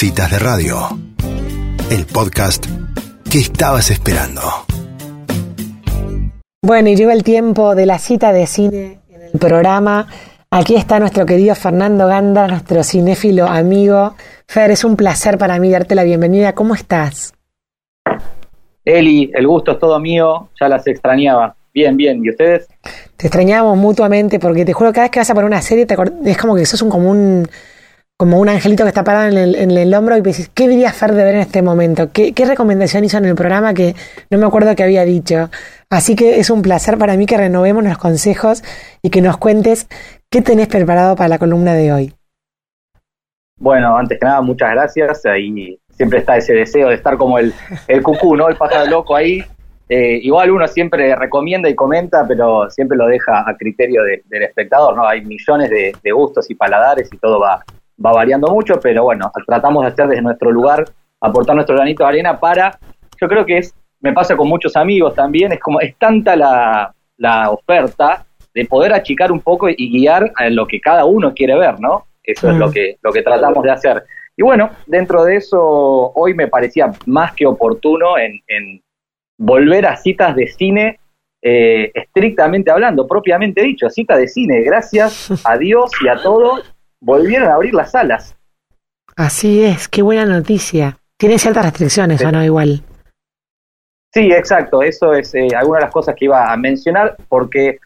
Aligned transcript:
Citas 0.00 0.30
de 0.30 0.38
Radio, 0.38 0.76
el 1.90 2.06
podcast 2.06 2.66
que 3.28 3.38
estabas 3.38 3.90
esperando. 3.90 4.42
Bueno, 6.62 6.90
y 6.90 6.94
llegó 6.94 7.10
el 7.10 7.24
tiempo 7.24 7.74
de 7.74 7.84
la 7.84 7.98
cita 7.98 8.32
de 8.32 8.46
cine 8.46 9.00
en 9.10 9.22
el 9.22 9.40
programa. 9.40 10.06
Aquí 10.52 10.76
está 10.76 11.00
nuestro 11.00 11.26
querido 11.26 11.56
Fernando 11.56 12.06
Ganda, 12.06 12.46
nuestro 12.46 12.84
cinéfilo 12.84 13.48
amigo. 13.48 14.14
Fer, 14.46 14.70
es 14.70 14.84
un 14.84 14.94
placer 14.94 15.36
para 15.36 15.58
mí 15.58 15.68
darte 15.68 15.96
la 15.96 16.04
bienvenida. 16.04 16.54
¿Cómo 16.54 16.76
estás? 16.76 17.34
Eli, 18.84 19.32
el 19.34 19.48
gusto 19.48 19.72
es 19.72 19.80
todo 19.80 19.98
mío, 19.98 20.48
ya 20.60 20.68
las 20.68 20.86
extrañaba. 20.86 21.56
Bien, 21.74 21.96
bien, 21.96 22.24
¿y 22.24 22.30
ustedes? 22.30 22.68
Te 23.16 23.26
extrañamos 23.26 23.76
mutuamente 23.76 24.38
porque 24.38 24.64
te 24.64 24.72
juro, 24.72 24.92
cada 24.92 25.06
vez 25.06 25.10
que 25.10 25.18
vas 25.18 25.30
a 25.30 25.34
poner 25.34 25.46
una 25.46 25.60
serie 25.60 25.86
te 25.86 25.96
es 26.24 26.38
como 26.38 26.54
que 26.54 26.64
sos 26.66 26.82
un, 26.82 26.88
como 26.88 27.10
un 27.10 27.48
como 28.18 28.40
un 28.40 28.48
angelito 28.48 28.82
que 28.82 28.88
está 28.88 29.04
parado 29.04 29.28
en 29.28 29.70
el, 29.70 29.94
hombro 29.94 30.16
y 30.16 30.20
dices, 30.22 30.50
¿qué 30.52 30.66
diría 30.66 30.92
Fer 30.92 31.12
de 31.12 31.22
ver 31.22 31.36
en 31.36 31.40
este 31.40 31.62
momento? 31.62 32.10
¿Qué, 32.12 32.32
¿Qué, 32.32 32.46
recomendación 32.46 33.04
hizo 33.04 33.16
en 33.16 33.26
el 33.26 33.36
programa 33.36 33.74
que 33.74 33.94
no 34.28 34.38
me 34.38 34.46
acuerdo 34.46 34.74
que 34.74 34.82
había 34.82 35.04
dicho? 35.04 35.50
Así 35.88 36.16
que 36.16 36.40
es 36.40 36.50
un 36.50 36.62
placer 36.62 36.98
para 36.98 37.16
mí 37.16 37.26
que 37.26 37.36
renovemos 37.36 37.84
los 37.84 37.96
consejos 37.96 38.64
y 39.02 39.10
que 39.10 39.22
nos 39.22 39.36
cuentes 39.36 39.86
qué 40.30 40.42
tenés 40.42 40.66
preparado 40.66 41.14
para 41.14 41.28
la 41.28 41.38
columna 41.38 41.74
de 41.74 41.92
hoy. 41.92 42.14
Bueno, 43.56 43.96
antes 43.96 44.18
que 44.18 44.26
nada, 44.26 44.40
muchas 44.40 44.72
gracias. 44.72 45.24
Ahí 45.24 45.78
siempre 45.90 46.18
está 46.18 46.36
ese 46.36 46.54
deseo 46.54 46.88
de 46.88 46.96
estar 46.96 47.16
como 47.18 47.38
el, 47.38 47.54
el 47.86 48.02
cucú, 48.02 48.34
¿no? 48.34 48.48
El 48.48 48.56
pájaro 48.56 48.90
loco 48.90 49.14
ahí. 49.14 49.44
Eh, 49.88 50.18
igual 50.22 50.50
uno 50.50 50.66
siempre 50.66 51.14
recomienda 51.14 51.68
y 51.68 51.76
comenta, 51.76 52.26
pero 52.26 52.68
siempre 52.68 52.98
lo 52.98 53.06
deja 53.06 53.48
a 53.48 53.56
criterio 53.56 54.02
del 54.02 54.42
espectador, 54.42 54.96
¿no? 54.96 55.06
Hay 55.06 55.24
millones 55.24 55.70
de 55.70 56.10
gustos 56.10 56.50
y 56.50 56.56
paladares 56.56 57.08
y 57.12 57.16
todo 57.16 57.38
va, 57.38 57.64
va 58.04 58.12
variando 58.12 58.48
mucho, 58.48 58.78
pero 58.80 59.04
bueno, 59.04 59.30
tratamos 59.46 59.84
de 59.84 59.90
hacer 59.90 60.08
desde 60.08 60.22
nuestro 60.22 60.50
lugar, 60.50 60.84
aportar 61.20 61.54
nuestro 61.54 61.76
granito 61.76 62.02
de 62.04 62.08
arena 62.08 62.38
para, 62.38 62.78
yo 63.20 63.28
creo 63.28 63.44
que 63.44 63.58
es, 63.58 63.74
me 64.00 64.12
pasa 64.12 64.36
con 64.36 64.48
muchos 64.48 64.76
amigos 64.76 65.14
también, 65.14 65.52
es 65.52 65.60
como, 65.60 65.80
es 65.80 65.96
tanta 65.96 66.36
la, 66.36 66.94
la 67.16 67.50
oferta 67.50 68.24
de 68.54 68.64
poder 68.64 68.92
achicar 68.92 69.30
un 69.32 69.40
poco 69.40 69.68
y 69.68 69.90
guiar 69.90 70.32
a 70.36 70.48
lo 70.48 70.66
que 70.66 70.80
cada 70.80 71.04
uno 71.04 71.32
quiere 71.34 71.56
ver, 71.56 71.80
¿no? 71.80 72.06
Eso 72.22 72.50
es 72.50 72.56
lo 72.56 72.68
mm. 72.68 72.72
que, 72.72 72.96
lo 73.02 73.12
que 73.12 73.22
tratamos 73.22 73.62
de 73.64 73.70
hacer. 73.70 74.04
Y 74.36 74.42
bueno, 74.42 74.70
dentro 74.86 75.24
de 75.24 75.36
eso, 75.36 76.12
hoy 76.14 76.34
me 76.34 76.46
parecía 76.46 76.92
más 77.06 77.32
que 77.34 77.46
oportuno 77.46 78.18
en, 78.18 78.40
en 78.46 78.82
volver 79.38 79.86
a 79.86 79.96
citas 79.96 80.36
de 80.36 80.46
cine 80.46 81.00
eh, 81.40 81.92
estrictamente 81.94 82.70
hablando, 82.70 83.06
propiamente 83.06 83.62
dicho, 83.62 83.88
cita 83.88 84.16
de 84.16 84.26
cine, 84.26 84.60
gracias 84.62 85.30
a 85.44 85.56
Dios 85.56 85.92
y 86.02 86.08
a 86.08 86.16
todo 86.16 86.60
volvieron 87.00 87.48
a 87.48 87.54
abrir 87.54 87.74
las 87.74 87.92
salas. 87.92 88.36
Así 89.16 89.64
es, 89.64 89.88
qué 89.88 90.02
buena 90.02 90.24
noticia. 90.24 90.98
Tiene 91.16 91.38
ciertas 91.38 91.64
restricciones, 91.64 92.24
¿o 92.24 92.30
no? 92.30 92.44
Igual. 92.44 92.82
Sí, 94.12 94.30
exacto. 94.32 94.82
Eso 94.82 95.12
es 95.12 95.34
eh, 95.34 95.48
alguna 95.56 95.80
de 95.80 95.84
las 95.86 95.92
cosas 95.92 96.14
que 96.14 96.26
iba 96.26 96.52
a 96.52 96.56
mencionar, 96.56 97.16
porque 97.28 97.78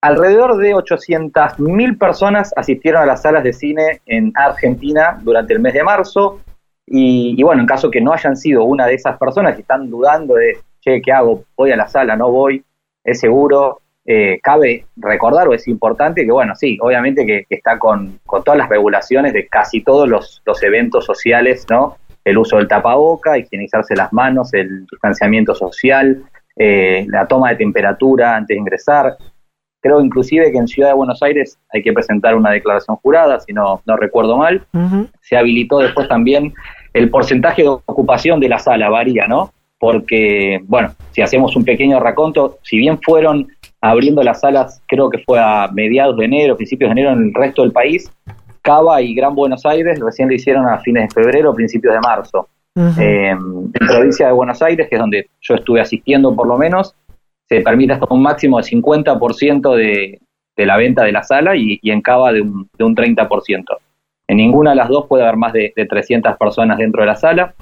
alrededor 0.00 0.56
de 0.58 0.74
800.000 0.74 1.98
personas 1.98 2.52
asistieron 2.56 3.02
a 3.02 3.06
las 3.06 3.22
salas 3.22 3.42
de 3.42 3.52
cine 3.52 4.00
en 4.06 4.32
Argentina 4.36 5.18
durante 5.22 5.54
el 5.54 5.60
mes 5.60 5.74
de 5.74 5.82
marzo. 5.82 6.40
Y, 6.86 7.34
y, 7.36 7.42
bueno, 7.42 7.60
en 7.60 7.66
caso 7.66 7.90
que 7.90 8.00
no 8.00 8.12
hayan 8.12 8.36
sido 8.36 8.64
una 8.64 8.86
de 8.86 8.94
esas 8.94 9.18
personas 9.18 9.54
que 9.56 9.62
están 9.62 9.90
dudando 9.90 10.34
de, 10.34 10.58
che, 10.80 11.02
¿qué 11.02 11.12
hago? 11.12 11.44
¿Voy 11.56 11.72
a 11.72 11.76
la 11.76 11.88
sala? 11.88 12.16
¿No 12.16 12.30
voy? 12.30 12.64
Es 13.04 13.20
seguro. 13.20 13.80
Eh, 14.10 14.40
cabe 14.42 14.86
recordar 14.96 15.48
o 15.48 15.52
es 15.52 15.68
importante 15.68 16.24
que, 16.24 16.32
bueno, 16.32 16.54
sí, 16.56 16.78
obviamente 16.80 17.26
que, 17.26 17.44
está 17.50 17.78
con, 17.78 18.18
todas 18.24 18.56
las 18.56 18.70
regulaciones 18.70 19.34
de 19.34 19.46
casi 19.48 19.82
todos 19.82 20.08
los, 20.08 20.40
eventos 20.62 21.04
sociales, 21.04 21.66
¿no? 21.68 21.98
El 22.24 22.38
uso 22.38 22.56
del 22.56 22.68
tapaboca, 22.68 23.36
higienizarse 23.36 23.94
las 23.94 24.10
manos, 24.14 24.54
el 24.54 24.86
distanciamiento 24.90 25.54
social, 25.54 26.22
eh, 26.56 27.04
la 27.10 27.26
toma 27.26 27.50
de 27.50 27.56
temperatura 27.56 28.34
antes 28.34 28.54
de 28.54 28.60
ingresar. 28.60 29.18
Creo 29.82 30.00
inclusive 30.00 30.50
que 30.52 30.56
en 30.56 30.68
Ciudad 30.68 30.88
de 30.88 30.94
Buenos 30.94 31.22
Aires 31.22 31.58
hay 31.70 31.82
que 31.82 31.92
presentar 31.92 32.34
una 32.34 32.50
declaración 32.50 32.96
jurada, 32.96 33.40
si 33.40 33.52
no, 33.52 33.82
no 33.84 33.96
recuerdo 33.98 34.38
mal. 34.38 34.64
Se 35.20 35.36
habilitó 35.36 35.80
después 35.80 36.08
también 36.08 36.54
el 36.94 37.10
porcentaje 37.10 37.60
de 37.60 37.68
ocupación 37.68 38.40
de 38.40 38.48
la 38.48 38.58
sala, 38.58 38.88
varía, 38.88 39.26
¿no? 39.26 39.52
Porque, 39.78 40.62
bueno, 40.64 40.94
si 41.10 41.20
hacemos 41.20 41.54
un 41.56 41.64
pequeño 41.64 42.00
raconto, 42.00 42.58
si 42.62 42.78
bien 42.78 42.98
fueron 43.02 43.48
abriendo 43.80 44.22
las 44.22 44.40
salas, 44.40 44.82
creo 44.86 45.08
que 45.10 45.18
fue 45.18 45.38
a 45.38 45.68
mediados 45.72 46.16
de 46.16 46.24
enero, 46.24 46.56
principios 46.56 46.88
de 46.88 46.92
enero 46.92 47.12
en 47.12 47.28
el 47.28 47.34
resto 47.34 47.62
del 47.62 47.72
país. 47.72 48.10
Cava 48.62 49.00
y 49.00 49.14
Gran 49.14 49.34
Buenos 49.34 49.64
Aires 49.64 49.98
recién 50.00 50.28
lo 50.28 50.34
hicieron 50.34 50.66
a 50.66 50.78
fines 50.78 51.08
de 51.08 51.22
febrero, 51.22 51.54
principios 51.54 51.94
de 51.94 52.00
marzo. 52.00 52.48
Eh, 53.00 53.30
en 53.30 53.72
provincia 53.72 54.26
de 54.26 54.32
Buenos 54.32 54.62
Aires, 54.62 54.88
que 54.88 54.94
es 54.94 55.00
donde 55.00 55.28
yo 55.40 55.54
estuve 55.54 55.80
asistiendo 55.80 56.34
por 56.36 56.46
lo 56.46 56.56
menos, 56.56 56.94
se 57.48 57.60
permite 57.60 57.94
hasta 57.94 58.06
un 58.10 58.22
máximo 58.22 58.58
de 58.58 58.64
50% 58.64 59.74
de, 59.74 60.20
de 60.58 60.66
la 60.66 60.76
venta 60.76 61.04
de 61.04 61.12
la 61.12 61.22
sala 61.22 61.56
y, 61.56 61.80
en 61.84 62.02
Cava 62.02 62.32
de 62.32 62.42
un, 62.42 62.68
de 62.76 62.84
un 62.84 62.94
30%. 62.94 63.64
En 64.26 64.36
ninguna 64.36 64.70
de 64.70 64.76
las 64.76 64.88
dos 64.88 65.06
puede 65.06 65.22
haber 65.22 65.36
más 65.36 65.52
de, 65.52 65.72
300 65.74 66.36
personas 66.36 66.78
dentro 66.78 67.00
de 67.00 67.06
la 67.06 67.14
sala. 67.14 67.54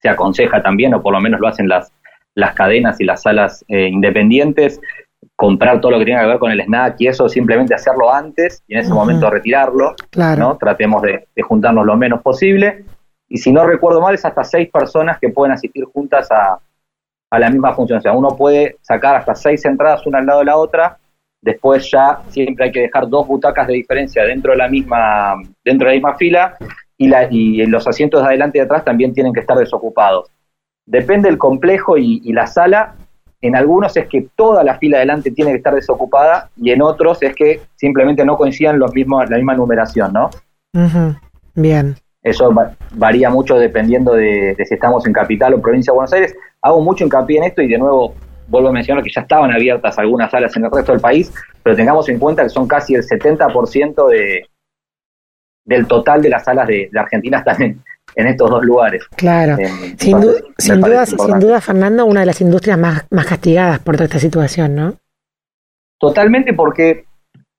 Se 0.00 0.08
aconseja 0.08 0.62
también, 0.62 0.94
o 0.94 1.02
por 1.02 1.12
lo 1.12 1.20
menos 1.20 1.38
lo 1.38 1.48
hacen 1.48 1.68
las, 1.68 1.92
las 2.34 2.54
cadenas 2.54 3.00
y 3.00 3.04
las 3.04 3.22
salas 3.22 3.64
eh, 3.68 3.88
independientes, 3.88 4.80
comprar 5.44 5.78
todo 5.78 5.92
lo 5.92 5.98
que 5.98 6.06
tenga 6.06 6.22
que 6.22 6.26
ver 6.28 6.38
con 6.38 6.50
el 6.50 6.60
snack 6.62 6.96
y 7.00 7.06
eso, 7.06 7.28
simplemente 7.28 7.74
hacerlo 7.74 8.10
antes 8.10 8.62
y 8.66 8.72
en 8.72 8.80
ese 8.80 8.94
momento 8.94 9.28
retirarlo. 9.28 9.94
¿no? 10.38 10.56
Tratemos 10.56 11.02
de, 11.02 11.26
juntarnos 11.42 11.84
lo 11.84 11.98
menos 11.98 12.22
posible. 12.22 12.86
Y 13.28 13.36
si 13.36 13.52
no 13.52 13.66
recuerdo 13.66 14.00
mal, 14.00 14.14
es 14.14 14.24
hasta 14.24 14.42
seis 14.42 14.70
personas 14.70 15.18
que 15.18 15.28
pueden 15.28 15.52
asistir 15.52 15.84
juntas 15.84 16.30
a, 16.32 16.58
a 17.30 17.38
la 17.38 17.50
misma 17.50 17.74
función. 17.74 17.98
O 17.98 18.00
sea, 18.00 18.12
uno 18.14 18.30
puede 18.30 18.78
sacar 18.80 19.16
hasta 19.16 19.34
seis 19.34 19.62
entradas 19.66 20.06
una 20.06 20.20
al 20.20 20.26
lado 20.26 20.38
de 20.38 20.44
la 20.46 20.56
otra. 20.56 20.96
Después 21.42 21.90
ya 21.90 22.20
siempre 22.28 22.64
hay 22.64 22.72
que 22.72 22.80
dejar 22.80 23.06
dos 23.10 23.26
butacas 23.26 23.66
de 23.66 23.74
diferencia 23.74 24.24
dentro 24.24 24.52
de 24.52 24.56
la 24.56 24.68
misma, 24.68 25.34
dentro 25.62 25.88
de 25.88 25.92
la 25.92 25.96
misma 25.96 26.14
fila 26.14 26.56
y, 26.96 27.08
la, 27.08 27.28
y 27.30 27.66
los 27.66 27.86
asientos 27.86 28.22
de 28.22 28.28
adelante 28.28 28.56
y 28.56 28.60
de 28.60 28.64
atrás 28.64 28.82
también 28.82 29.12
tienen 29.12 29.34
que 29.34 29.40
estar 29.40 29.58
desocupados. 29.58 30.30
Depende 30.86 31.28
del 31.28 31.36
complejo 31.36 31.98
y, 31.98 32.22
y 32.24 32.32
la 32.32 32.46
sala, 32.46 32.94
en 33.46 33.56
algunos 33.56 33.94
es 33.98 34.08
que 34.08 34.28
toda 34.34 34.64
la 34.64 34.78
fila 34.78 34.96
adelante 34.96 35.30
tiene 35.30 35.50
que 35.50 35.58
estar 35.58 35.74
desocupada 35.74 36.48
y 36.56 36.70
en 36.70 36.80
otros 36.80 37.22
es 37.22 37.34
que 37.34 37.60
simplemente 37.76 38.24
no 38.24 38.38
coincidan 38.38 38.78
los 38.78 38.94
mismos, 38.94 39.28
la 39.28 39.36
misma 39.36 39.54
numeración, 39.54 40.14
¿no? 40.14 40.30
Bien. 41.54 41.94
Eso 42.22 42.50
varía 42.92 43.28
mucho 43.28 43.56
dependiendo 43.56 44.14
de, 44.14 44.56
si 44.66 44.72
estamos 44.74 45.06
en 45.06 45.12
capital 45.12 45.52
o 45.52 45.60
provincia 45.60 45.92
de 45.92 45.94
Buenos 45.94 46.12
Aires. 46.14 46.34
Hago 46.62 46.80
mucho 46.80 47.04
hincapié 47.04 47.36
en 47.36 47.44
esto 47.44 47.60
y 47.60 47.68
de 47.68 47.76
nuevo 47.76 48.14
vuelvo 48.48 48.70
a 48.70 48.72
mencionar 48.72 49.04
que 49.04 49.10
ya 49.14 49.20
estaban 49.20 49.52
abiertas 49.52 49.98
algunas 49.98 50.30
salas 50.30 50.56
en 50.56 50.64
el 50.64 50.70
resto 50.70 50.92
del 50.92 51.02
país, 51.02 51.30
pero 51.62 51.76
tengamos 51.76 52.08
en 52.08 52.18
cuenta 52.18 52.44
que 52.44 52.48
son 52.48 52.66
casi 52.66 52.94
el 52.94 53.02
70% 53.02 54.08
de, 54.08 54.46
del 55.66 55.86
total 55.86 56.22
de 56.22 56.30
las 56.30 56.44
salas 56.44 56.66
de, 56.66 56.88
de 56.90 56.98
Argentina 56.98 57.38
están 57.38 57.62
en, 57.62 57.84
en 58.16 58.26
estos 58.26 58.50
dos 58.50 58.64
lugares. 58.64 59.04
Claro, 59.16 59.56
eh, 59.58 59.94
sin, 59.98 60.20
sin, 60.58 60.80
duda, 60.80 61.06
sin 61.06 61.40
duda, 61.40 61.60
Fernando, 61.60 62.06
una 62.06 62.20
de 62.20 62.26
las 62.26 62.40
industrias 62.40 62.78
más, 62.78 63.06
más 63.10 63.26
castigadas 63.26 63.80
por 63.80 63.96
toda 63.96 64.04
esta 64.04 64.18
situación, 64.18 64.74
¿no? 64.74 64.94
Totalmente, 65.98 66.52
porque 66.52 67.06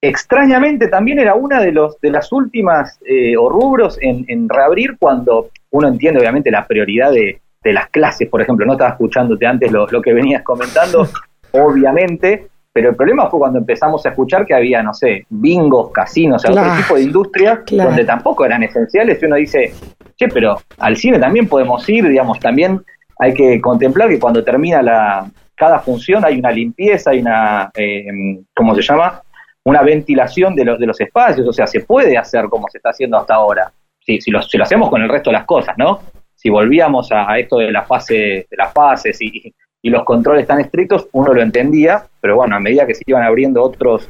extrañamente 0.02 0.88
también 0.88 1.20
era 1.20 1.34
una 1.34 1.60
de 1.60 1.72
los 1.72 2.00
de 2.00 2.12
las 2.12 2.32
últimas 2.32 3.00
eh, 3.06 3.36
o 3.38 3.50
rubros 3.50 3.98
en, 4.02 4.48
reabrir 4.48 4.98
cuando 5.00 5.50
uno 5.72 5.88
entiende 5.88 6.20
obviamente 6.20 6.52
la 6.52 6.68
prioridad 6.68 7.12
de, 7.12 7.42
de, 7.64 7.74
las 7.74 7.90
clases, 7.90 8.30
por 8.30 8.42
ejemplo, 8.42 8.66
no 8.66 8.74
estaba 8.74 8.92
escuchándote 8.92 9.46
antes 9.46 9.72
lo, 9.72 9.88
lo 9.88 10.02
que 10.02 10.14
venías 10.14 10.44
comentando, 10.44 11.08
obviamente, 11.52 12.48
pero 12.76 12.90
el 12.90 12.96
problema 12.98 13.30
fue 13.30 13.40
cuando 13.40 13.60
empezamos 13.60 14.06
a 14.06 14.10
escuchar 14.10 14.46
que 14.46 14.54
había, 14.54 14.84
no 14.84 14.94
sé, 14.94 15.26
bingos, 15.30 15.94
casinos, 15.94 16.44
o 16.44 16.52
otro 16.52 16.76
tipo 16.76 16.96
de 16.96 17.04
industrias 17.04 17.60
donde 17.72 18.04
tampoco 18.04 18.44
eran 18.44 18.64
esenciales 18.64 19.18
y 19.22 19.26
uno 19.26 19.38
dice, 19.38 19.74
che, 20.18 20.28
pero 20.28 20.58
al 20.80 20.98
cine 20.98 21.18
también 21.18 21.48
podemos 21.48 21.88
ir, 21.88 22.06
digamos, 22.06 22.38
también 22.38 22.84
hay 23.18 23.34
que 23.34 23.62
contemplar 23.62 24.10
que 24.10 24.20
cuando 24.20 24.44
termina 24.44 24.82
la 24.82 25.32
cada 25.56 25.80
función 25.80 26.26
hay 26.26 26.38
una 26.38 26.52
limpieza, 26.52 27.12
hay 27.12 27.20
una, 27.20 27.72
eh, 27.76 28.08
¿cómo 28.54 28.76
se 28.76 28.82
llama? 28.82 29.22
Una 29.64 29.82
ventilación 29.82 30.54
de 30.54 30.66
los, 30.66 30.78
de 30.78 30.86
los 30.86 31.00
espacios, 31.00 31.48
o 31.48 31.54
sea, 31.54 31.68
se 31.68 31.80
puede 31.80 32.18
hacer 32.18 32.50
como 32.50 32.68
se 32.68 32.80
está 32.80 32.90
haciendo 32.90 33.18
hasta 33.18 33.36
ahora, 33.36 33.72
si, 34.02 34.20
si, 34.20 34.32
lo, 34.32 34.42
si 34.42 34.58
lo 34.58 34.66
hacemos 34.66 34.90
con 34.90 35.02
el 35.02 35.08
resto 35.08 35.30
de 35.30 35.38
las 35.38 35.46
cosas, 35.46 35.78
¿no? 35.78 36.02
Si 36.36 36.50
volvíamos 36.50 37.10
a, 37.14 37.40
esto 37.40 37.60
de 37.60 37.72
la 37.72 37.84
fase, 37.84 38.16
de 38.52 38.58
las 38.58 38.74
fases 38.74 39.22
y, 39.22 39.56
y 39.86 39.92
los 39.92 40.04
controles 40.04 40.48
tan 40.48 40.60
estrictos, 40.60 41.08
uno 41.12 41.32
lo 41.32 41.44
entendía, 41.44 42.08
pero 42.20 42.38
bueno, 42.38 42.56
a 42.56 42.60
medida 42.60 42.88
que 42.88 42.96
se 42.96 43.04
iban 43.06 43.22
abriendo 43.22 43.62
otros, 43.62 44.10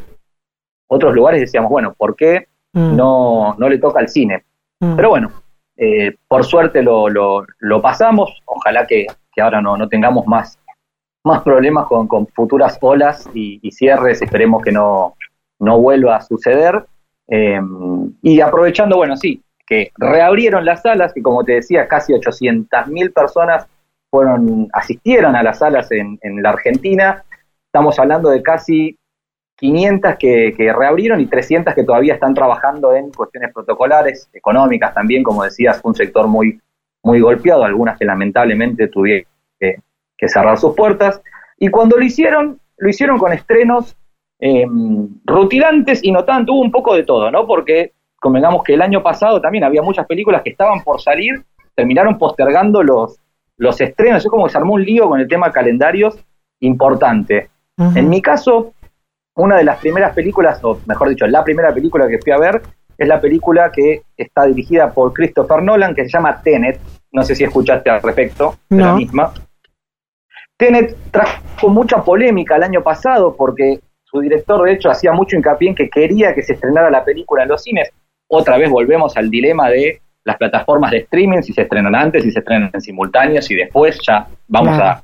otros 0.87 1.13
lugares, 1.13 1.41
decíamos, 1.41 1.69
bueno, 1.69 1.93
¿por 1.97 2.15
qué 2.15 2.47
mm. 2.71 2.95
no, 2.95 3.55
no 3.57 3.67
le 3.67 3.77
toca 3.77 3.99
al 3.99 4.07
cine? 4.07 4.45
Mm. 4.79 4.95
Pero 4.95 5.09
bueno, 5.09 5.31
eh, 5.75 6.15
por 6.29 6.45
suerte 6.45 6.81
lo, 6.81 7.09
lo, 7.09 7.45
lo, 7.59 7.81
pasamos, 7.81 8.41
ojalá 8.45 8.87
que, 8.87 9.05
ahora 9.37 9.61
no, 9.61 9.75
no 9.75 9.89
tengamos 9.89 10.25
más, 10.27 10.57
más 11.25 11.41
problemas 11.41 11.87
con, 11.87 12.07
con 12.07 12.25
futuras 12.27 12.77
olas 12.79 13.29
y, 13.33 13.69
cierres, 13.73 14.21
esperemos 14.21 14.63
que 14.63 14.71
no, 14.71 15.15
no 15.59 15.77
vuelva 15.81 16.15
a 16.15 16.21
suceder. 16.21 16.85
Eh, 17.27 17.59
y 18.21 18.39
aprovechando, 18.39 18.95
bueno, 18.95 19.17
sí, 19.17 19.43
que 19.67 19.91
reabrieron 19.97 20.63
las 20.63 20.83
salas, 20.83 21.11
que 21.11 21.21
como 21.21 21.43
te 21.43 21.55
decía, 21.55 21.85
casi 21.89 22.13
800.000 22.13 23.11
personas 23.11 23.67
fueron, 24.15 24.69
asistieron 24.71 25.35
a 25.35 25.43
las 25.43 25.59
salas 25.59 25.91
en, 25.91 26.17
en, 26.21 26.41
la 26.41 26.51
Argentina. 26.51 27.25
Estamos 27.65 27.99
hablando 27.99 28.29
de 28.29 28.41
casi 28.41 28.97
500 29.57 30.15
que, 30.17 30.73
reabrieron 30.73 31.19
y 31.19 31.25
300 31.25 31.73
que 31.73 31.83
todavía 31.83 32.13
están 32.13 32.33
trabajando 32.33 32.95
en 32.95 33.11
cuestiones 33.11 33.53
protocolares, 33.53 34.29
económicas 34.31 34.93
también, 34.93 35.21
como 35.21 35.43
decías, 35.43 35.81
un 35.83 35.95
sector 35.95 36.27
muy, 36.27 36.61
muy 37.03 37.19
golpeado, 37.19 37.65
algunas 37.65 37.99
que 37.99 38.05
lamentablemente 38.05 38.87
tuvieron 38.87 39.27
que, 39.59 39.79
que 40.17 40.29
cerrar 40.29 40.57
sus 40.57 40.73
puertas. 40.75 41.21
Y 41.59 41.67
cuando 41.67 41.97
lo 41.97 42.05
hicieron, 42.05 42.57
lo 42.77 42.89
hicieron 42.89 43.17
con 43.17 43.33
estrenos 43.33 43.97
eh, 44.39 44.65
rutilantes 45.25 46.01
y 46.05 46.13
no 46.13 46.23
tanto, 46.23 46.53
hubo 46.53 46.61
un 46.61 46.71
poco 46.71 46.95
de 46.95 47.03
todo, 47.03 47.29
¿no? 47.31 47.45
Porque 47.45 47.91
convengamos 48.21 48.63
que 48.63 48.75
el 48.75 48.81
año 48.81 49.03
pasado 49.03 49.41
también 49.41 49.65
había 49.65 49.81
muchas 49.81 50.07
películas 50.07 50.41
que 50.41 50.51
estaban 50.51 50.85
por 50.85 51.01
salir, 51.01 51.43
terminaron 51.75 52.17
postergando 52.17 52.81
los, 52.81 53.19
los 53.57 53.79
estrenos, 53.79 54.23
es 54.23 54.29
como 54.29 54.45
que 54.45 54.51
se 54.51 54.57
armó 54.57 54.73
un 54.73 54.83
lío 54.83 55.07
con 55.09 55.19
el 55.19 55.27
tema 55.27 55.51
calendarios 55.51 56.17
importante. 56.59 57.49
Uh 57.77 57.83
-huh. 57.83 57.97
En 57.97 58.09
mi 58.09 58.21
caso, 58.21 58.73
una 59.35 59.57
de 59.57 59.63
las 59.63 59.79
primeras 59.79 60.13
películas, 60.13 60.59
o 60.63 60.79
mejor 60.85 61.09
dicho, 61.09 61.27
la 61.27 61.43
primera 61.43 61.73
película 61.73 62.07
que 62.07 62.19
fui 62.19 62.31
a 62.31 62.37
ver 62.37 62.61
es 62.97 63.07
la 63.07 63.19
película 63.19 63.71
que 63.71 64.03
está 64.15 64.45
dirigida 64.45 64.91
por 64.91 65.13
Christopher 65.13 65.61
Nolan, 65.61 65.93
que 65.93 66.03
se 66.03 66.09
llama 66.09 66.41
Tenet. 66.41 66.79
No 67.11 67.23
sé 67.23 67.35
si 67.35 67.43
escuchaste 67.43 67.89
al 67.89 68.01
respecto 68.01 68.55
de 68.69 68.77
no. 68.77 68.85
la 68.85 68.95
misma. 68.95 69.33
Tenet 70.57 70.95
trajo 71.11 71.67
mucha 71.67 72.01
polémica 72.03 72.55
el 72.55 72.63
año 72.63 72.81
pasado 72.81 73.35
porque 73.35 73.79
su 74.03 74.21
director, 74.21 74.63
de 74.63 74.73
hecho, 74.73 74.89
hacía 74.89 75.11
mucho 75.11 75.35
hincapié 75.35 75.69
en 75.69 75.75
que 75.75 75.89
quería 75.89 76.33
que 76.33 76.41
se 76.41 76.53
estrenara 76.53 76.89
la 76.89 77.03
película 77.03 77.43
en 77.43 77.49
los 77.49 77.61
cines. 77.61 77.91
Otra 78.27 78.57
vez 78.57 78.69
volvemos 78.69 79.17
al 79.17 79.29
dilema 79.29 79.69
de 79.69 80.01
las 80.25 80.37
plataformas 80.37 80.91
de 80.91 80.97
streaming, 80.97 81.41
si 81.41 81.53
se 81.53 81.61
estrenan 81.61 81.95
antes, 81.95 82.23
si 82.23 82.31
se 82.31 82.39
estrenan 82.39 82.69
en 82.73 82.81
simultáneos 82.81 83.49
y 83.51 83.55
después 83.55 83.99
ya 84.05 84.27
vamos 84.47 84.75
Claro. 84.75 85.01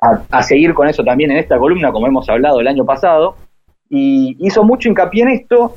a, 0.00 0.06
a- 0.10 0.22
a 0.30 0.42
seguir 0.42 0.74
con 0.74 0.86
eso 0.88 1.02
también 1.02 1.30
en 1.32 1.38
esta 1.38 1.58
columna, 1.58 1.90
como 1.90 2.06
hemos 2.06 2.28
hablado 2.28 2.60
el 2.60 2.68
año 2.68 2.84
pasado. 2.84 3.34
Y 3.88 4.36
hizo 4.46 4.62
mucho 4.64 4.88
hincapié 4.90 5.22
en 5.22 5.28
esto. 5.30 5.74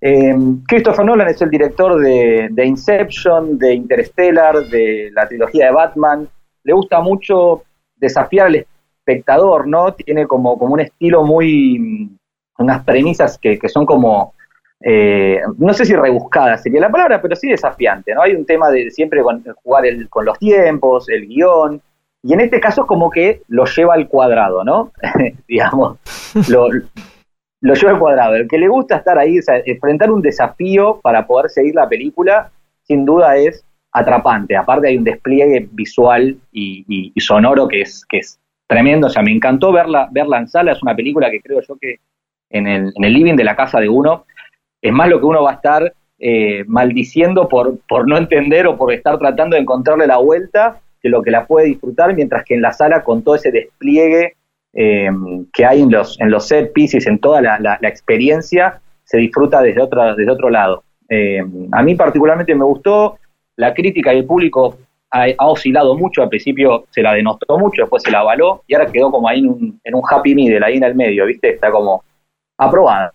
Eh, 0.00 0.36
Christopher 0.68 1.06
Nolan 1.06 1.28
es 1.28 1.40
el 1.40 1.48
director 1.48 1.98
de, 1.98 2.48
de 2.50 2.66
Inception, 2.66 3.56
de 3.58 3.72
Interstellar, 3.74 4.56
de 4.68 5.10
la 5.14 5.26
trilogía 5.26 5.66
de 5.66 5.72
Batman. 5.72 6.28
Le 6.62 6.72
gusta 6.74 7.00
mucho 7.00 7.62
desafiar 7.96 8.48
al 8.48 8.56
espectador, 8.56 9.66
¿no? 9.66 9.94
Tiene 9.94 10.26
como, 10.26 10.58
como 10.58 10.74
un 10.74 10.80
estilo 10.80 11.24
muy. 11.24 11.78
mm, 11.78 12.16
unas 12.58 12.84
premisas 12.84 13.38
que, 13.38 13.58
que 13.58 13.68
son 13.70 13.86
como. 13.86 14.34
Eh, 14.80 15.40
no 15.58 15.72
sé 15.72 15.84
si 15.84 15.94
rebuscadas 15.94 16.62
sería 16.62 16.80
la 16.80 16.90
palabra, 16.90 17.22
pero 17.22 17.34
sí 17.36 17.48
desafiante, 17.48 18.14
¿no? 18.14 18.22
Hay 18.22 18.34
un 18.34 18.44
tema 18.44 18.70
de 18.70 18.90
siempre 18.90 19.22
con, 19.22 19.42
jugar 19.62 19.86
el- 19.86 20.08
con 20.08 20.24
los 20.24 20.38
tiempos, 20.38 21.08
el 21.08 21.26
guion, 21.26 21.80
y 22.24 22.32
en 22.32 22.40
este 22.40 22.58
caso 22.58 22.82
es 22.82 22.86
como 22.86 23.10
que 23.10 23.42
lo 23.48 23.66
lleva 23.66 23.94
al 23.94 24.08
cuadrado, 24.08 24.64
¿no? 24.64 24.92
Digamos, 25.48 25.98
lo, 26.48 26.70
lleva 27.74 27.92
al 27.92 27.98
cuadrado. 27.98 28.36
El 28.36 28.48
que 28.48 28.58
le 28.58 28.66
gusta 28.66 28.96
estar 28.96 29.18
ahí, 29.18 29.38
enfrentar 29.66 30.10
un 30.10 30.22
desafío 30.22 31.00
para 31.02 31.26
poder 31.26 31.50
seguir 31.50 31.74
la 31.74 31.86
película, 31.86 32.50
sin 32.82 33.04
duda 33.04 33.36
es 33.36 33.62
atrapante. 33.92 34.56
Aparte 34.56 34.88
hay 34.88 34.96
un 34.96 35.04
despliegue 35.04 35.68
visual 35.70 36.38
y, 36.50 37.12
sonoro 37.18 37.68
que 37.68 37.82
es, 37.82 38.06
tremendo. 38.66 39.08
O 39.08 39.10
sea, 39.10 39.22
me 39.22 39.32
encantó 39.32 39.70
verla, 39.70 40.08
verla 40.10 40.38
en 40.38 40.48
sala. 40.48 40.72
Es 40.72 40.82
una 40.82 40.96
película 40.96 41.30
que 41.30 41.42
creo 41.42 41.60
yo 41.60 41.76
que 41.76 42.00
en 42.48 42.66
el 42.66 42.92
living 42.96 43.36
de 43.36 43.44
la 43.44 43.54
casa 43.54 43.80
de 43.80 43.88
uno 43.90 44.24
es 44.84 44.92
más 44.92 45.08
lo 45.08 45.18
que 45.18 45.24
uno 45.24 45.42
va 45.42 45.52
a 45.52 45.54
estar 45.54 45.94
eh, 46.18 46.62
maldiciendo 46.66 47.48
por, 47.48 47.78
por 47.88 48.06
no 48.06 48.18
entender 48.18 48.66
o 48.66 48.76
por 48.76 48.92
estar 48.92 49.18
tratando 49.18 49.56
de 49.56 49.62
encontrarle 49.62 50.06
la 50.06 50.18
vuelta 50.18 50.78
que 51.00 51.08
lo 51.08 51.22
que 51.22 51.30
la 51.30 51.46
puede 51.46 51.68
disfrutar, 51.68 52.14
mientras 52.14 52.44
que 52.44 52.54
en 52.54 52.60
la 52.60 52.72
sala 52.72 53.02
con 53.02 53.22
todo 53.22 53.34
ese 53.34 53.50
despliegue 53.50 54.34
eh, 54.74 55.10
que 55.54 55.64
hay 55.64 55.80
en 55.80 55.90
los, 55.90 56.20
en 56.20 56.30
los 56.30 56.46
set 56.48 56.74
pieces, 56.74 57.06
en 57.06 57.18
toda 57.18 57.40
la, 57.40 57.78
experiencia, 57.82 58.80
se 59.04 59.18
disfruta 59.18 59.62
desde, 59.62 59.80
otra, 59.80 60.14
desde 60.14 60.30
otro 60.30 60.50
lado. 60.50 60.84
Eh, 61.08 61.42
a 61.72 61.82
mí 61.82 61.94
particularmente 61.94 62.54
me 62.54 62.64
gustó, 62.64 63.18
la 63.56 63.72
crítica 63.72 64.12
y 64.12 64.18
el 64.18 64.26
público 64.26 64.76
ha, 65.10 65.24
ha 65.38 65.46
oscilado 65.46 65.96
mucho, 65.96 66.22
al 66.22 66.28
principio 66.28 66.84
se 66.90 67.00
la 67.00 67.14
denostó 67.14 67.58
mucho, 67.58 67.82
después 67.82 68.02
se 68.02 68.10
la 68.10 68.18
avaló 68.20 68.64
y 68.66 68.74
ahora 68.74 68.92
quedó 68.92 69.10
como 69.10 69.28
ahí 69.28 69.38
en 69.38 69.48
un, 69.48 69.80
en 69.82 69.94
un 69.94 70.02
happy 70.10 70.34
middle, 70.34 70.62
ahí 70.62 70.76
en 70.76 70.84
el 70.84 70.94
medio, 70.94 71.24
¿viste? 71.24 71.54
Está 71.54 71.70
como 71.70 72.04
aprobada. 72.58 73.12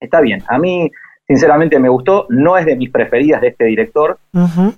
Está 0.00 0.20
bien, 0.20 0.42
a 0.48 0.58
mí 0.58 0.90
sinceramente 1.28 1.78
me 1.78 1.88
gustó, 1.88 2.26
no 2.30 2.56
es 2.58 2.66
de 2.66 2.74
mis 2.74 2.90
preferidas 2.90 3.40
de 3.40 3.48
este 3.48 3.66
director, 3.66 4.18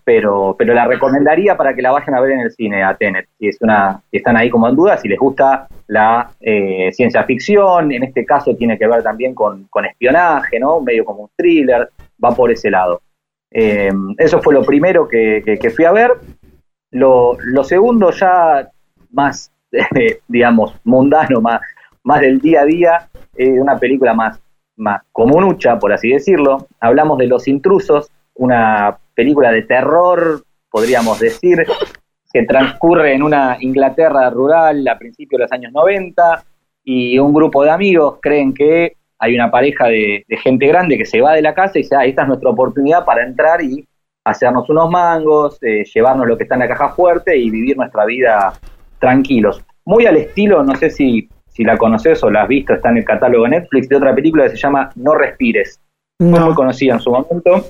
pero, 0.05 0.55
pero 0.59 0.75
la 0.75 0.85
recomendaría 0.87 1.57
para 1.57 1.75
que 1.75 1.81
la 1.81 1.93
vayan 1.93 2.15
a 2.15 2.21
ver 2.21 2.33
en 2.33 2.41
el 2.41 2.51
cine 2.51 2.83
a 2.83 2.95
Tenet. 2.95 3.27
Si, 3.39 3.49
es 3.49 3.57
una, 3.63 4.03
si 4.11 4.19
están 4.19 4.37
ahí 4.37 4.51
como 4.51 4.69
en 4.69 4.77
duda, 4.77 4.99
si 4.99 5.09
les 5.09 5.19
gusta 5.19 5.67
la 5.87 6.31
eh, 6.41 6.91
ciencia 6.93 7.25
ficción, 7.25 7.91
en 7.93 8.03
este 8.03 8.27
caso 8.27 8.55
tiene 8.55 8.77
que 8.79 8.87
ver 8.87 9.03
también 9.03 9.35
con, 9.35 9.65
con 9.71 9.87
espionaje, 9.87 10.61
¿no? 10.61 10.81
Medio 10.83 11.05
como 11.07 11.23
un 11.23 11.31
thriller, 11.37 11.89
va 12.23 12.35
por 12.35 12.51
ese 12.51 12.71
lado. 12.71 13.01
Eh, 13.51 13.91
eso 14.19 14.43
fue 14.43 14.53
lo 14.53 14.63
primero 14.65 15.09
que, 15.09 15.43
que- 15.45 15.59
que 15.59 15.71
fui 15.71 15.85
a 15.87 15.93
ver. 15.93 16.11
Lo, 16.91 17.37
lo 17.41 17.65
segundo 17.65 18.11
ya 18.11 18.69
más, 19.13 19.51
eh, 19.73 20.19
digamos, 20.29 20.75
mundano, 20.85 21.41
más, 21.41 21.61
más 22.05 22.21
del 22.21 22.41
día 22.41 22.61
a 22.63 22.65
día, 22.67 23.09
eh, 23.37 23.59
una 23.59 23.79
película 23.79 24.13
más, 24.13 24.39
más 24.83 25.03
comunucha, 25.13 25.79
por 25.79 25.93
así 25.93 26.11
decirlo. 26.11 26.67
Hablamos 26.81 27.19
de 27.19 27.27
Los 27.27 27.49
Intrusos, 27.49 28.11
una 28.35 28.99
película 29.15 29.51
de 29.51 29.63
terror, 29.63 30.43
podríamos 30.71 31.19
decir, 31.21 31.65
que 32.33 32.45
transcurre 32.45 33.15
en 33.15 33.23
una 33.23 33.57
Inglaterra 33.61 34.29
rural 34.31 34.87
a 34.89 34.99
principios 34.99 35.39
de 35.39 35.45
los 35.45 35.53
años 35.53 35.73
90 35.73 36.45
y 36.85 37.19
un 37.19 37.33
grupo 37.33 37.63
de 37.63 37.71
amigos 37.71 38.19
creen 38.21 38.53
que 38.53 38.97
hay 39.19 39.35
una 39.37 39.51
pareja 39.51 39.87
de, 39.87 40.25
gente 40.43 40.67
grande 40.67 40.99
que 40.99 41.07
se 41.07 41.21
va 41.21 41.35
de 41.35 41.43
la 41.43 41.55
casa 41.55 41.79
y 41.79 41.83
dice, 41.83 41.95
ah, 41.97 42.05
esta 42.05 42.23
es 42.23 42.29
nuestra 42.29 42.51
oportunidad 42.51 43.05
para 43.05 43.25
entrar 43.25 43.63
y 43.63 43.87
hacernos 44.25 44.69
unos 44.69 44.91
mangos, 44.91 45.59
eh, 45.63 45.85
llevarnos 45.85 46.27
lo 46.27 46.37
que 46.37 46.43
está 46.43 46.57
en 46.57 46.61
la 46.61 46.69
caja 46.69 46.89
fuerte 46.89 47.37
y 47.37 47.51
vivir 47.51 47.77
nuestra 47.77 48.05
vida 48.05 48.53
tranquilos. 48.99 49.63
Muy 49.85 50.07
al 50.07 50.17
estilo, 50.17 50.65
no 50.65 50.75
sé 50.75 50.91
si, 50.91 51.29
si 51.53 51.65
la 51.65 51.77
conoces 51.77 52.23
o 52.25 52.31
la 52.31 52.43
has 52.43 52.49
visto, 52.49 52.73
está 52.75 52.91
en 52.91 52.99
el 52.99 53.05
catálogo 53.05 53.45
de 53.45 53.51
Netflix, 53.51 53.89
de 53.89 53.97
otra 53.97 54.15
película 54.15 54.45
que 54.45 54.51
se 54.51 54.57
llama 54.57 54.91
No 54.97 55.15
Respires. 55.15 55.81
Fue 56.19 56.29
muy 56.29 56.39
No. 56.51 56.55
conocida 56.55 56.95
en 56.95 57.01
su 57.01 57.11
momento, 57.11 57.67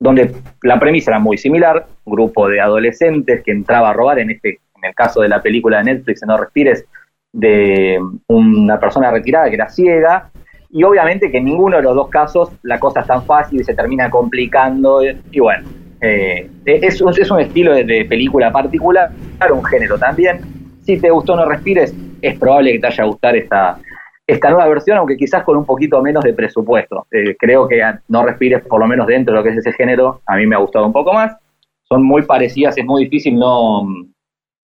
donde 0.00 0.32
la 0.62 0.78
premisa 0.78 1.10
era 1.10 1.18
muy 1.18 1.36
similar, 1.36 1.86
un 2.04 2.14
grupo 2.14 2.48
de 2.48 2.60
adolescentes 2.60 3.42
que 3.42 3.50
entraba 3.50 3.90
a 3.90 3.92
robar, 3.92 4.18
en 4.20 4.30
este, 4.30 4.60
en 4.76 4.84
el 4.84 4.94
caso 4.94 5.20
de 5.22 5.28
la 5.28 5.42
película 5.42 5.78
de 5.78 5.84
Netflix, 5.94 6.22
No 6.26 6.36
Respires, 6.36 6.84
de 7.32 7.98
una 8.28 8.78
persona 8.78 9.10
retirada 9.10 9.48
que 9.48 9.54
era 9.56 9.68
ciega, 9.68 10.30
y 10.70 10.82
obviamente 10.84 11.30
que 11.30 11.38
en 11.38 11.46
ninguno 11.46 11.76
de 11.78 11.82
los 11.82 11.94
dos 11.94 12.08
casos 12.08 12.50
la 12.62 12.78
cosa 12.78 13.00
es 13.00 13.06
tan 13.06 13.24
fácil 13.24 13.60
y 13.60 13.64
se 13.64 13.74
termina 13.74 14.08
complicando, 14.10 15.00
y 15.02 15.40
bueno, 15.40 15.68
eh, 16.00 16.48
es, 16.64 17.00
un- 17.00 17.10
es 17.10 17.30
un 17.30 17.40
estilo 17.40 17.72
de, 17.74 17.84
de 17.84 18.04
película 18.04 18.52
particular, 18.52 19.10
un 19.52 19.64
género 19.64 19.98
también. 19.98 20.40
Si 20.82 20.98
te 21.00 21.10
gustó 21.10 21.34
No 21.36 21.44
Respires, 21.46 21.92
es 22.20 22.38
probable 22.38 22.72
que 22.72 22.78
te 22.80 22.86
haya 22.86 23.04
gustado 23.04 23.34
esta, 23.36 23.78
esta 24.26 24.50
nueva 24.50 24.68
versión, 24.68 24.98
aunque 24.98 25.16
quizás 25.16 25.42
con 25.44 25.56
un 25.56 25.64
poquito 25.64 26.02
menos 26.02 26.22
de 26.24 26.34
presupuesto. 26.34 27.06
Eh, 27.10 27.36
creo 27.38 27.66
que 27.68 27.82
No 28.08 28.24
Respires, 28.24 28.62
por 28.66 28.80
lo 28.80 28.86
menos 28.86 29.06
dentro 29.06 29.32
de 29.34 29.38
lo 29.40 29.44
que 29.44 29.50
es 29.50 29.58
ese 29.58 29.72
género, 29.72 30.20
a 30.26 30.36
mí 30.36 30.46
me 30.46 30.54
ha 30.56 30.58
gustado 30.58 30.86
un 30.86 30.92
poco 30.92 31.12
más. 31.12 31.36
Son 31.84 32.02
muy 32.02 32.22
parecidas, 32.22 32.76
es 32.76 32.84
muy 32.84 33.04
difícil 33.04 33.38
no, 33.38 33.86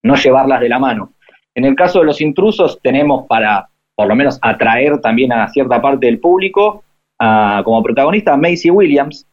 no 0.03 0.15
llevarlas 0.15 0.59
de 0.61 0.69
la 0.69 0.79
mano. 0.79 1.11
En 1.55 1.65
el 1.65 1.75
caso 1.75 1.99
de 1.99 2.05
los 2.05 2.19
intrusos, 2.21 2.79
tenemos 2.81 3.27
para, 3.27 3.67
por 3.95 4.07
lo 4.07 4.15
menos, 4.15 4.39
atraer 4.41 4.99
también 4.99 5.31
a 5.31 5.47
cierta 5.49 5.79
parte 5.81 6.07
del 6.07 6.19
público, 6.19 6.83
a- 7.19 7.61
como 7.63 7.83
protagonista 7.83 8.33
a 8.33 8.37
Macy 8.37 8.71
Williams, 8.71 9.27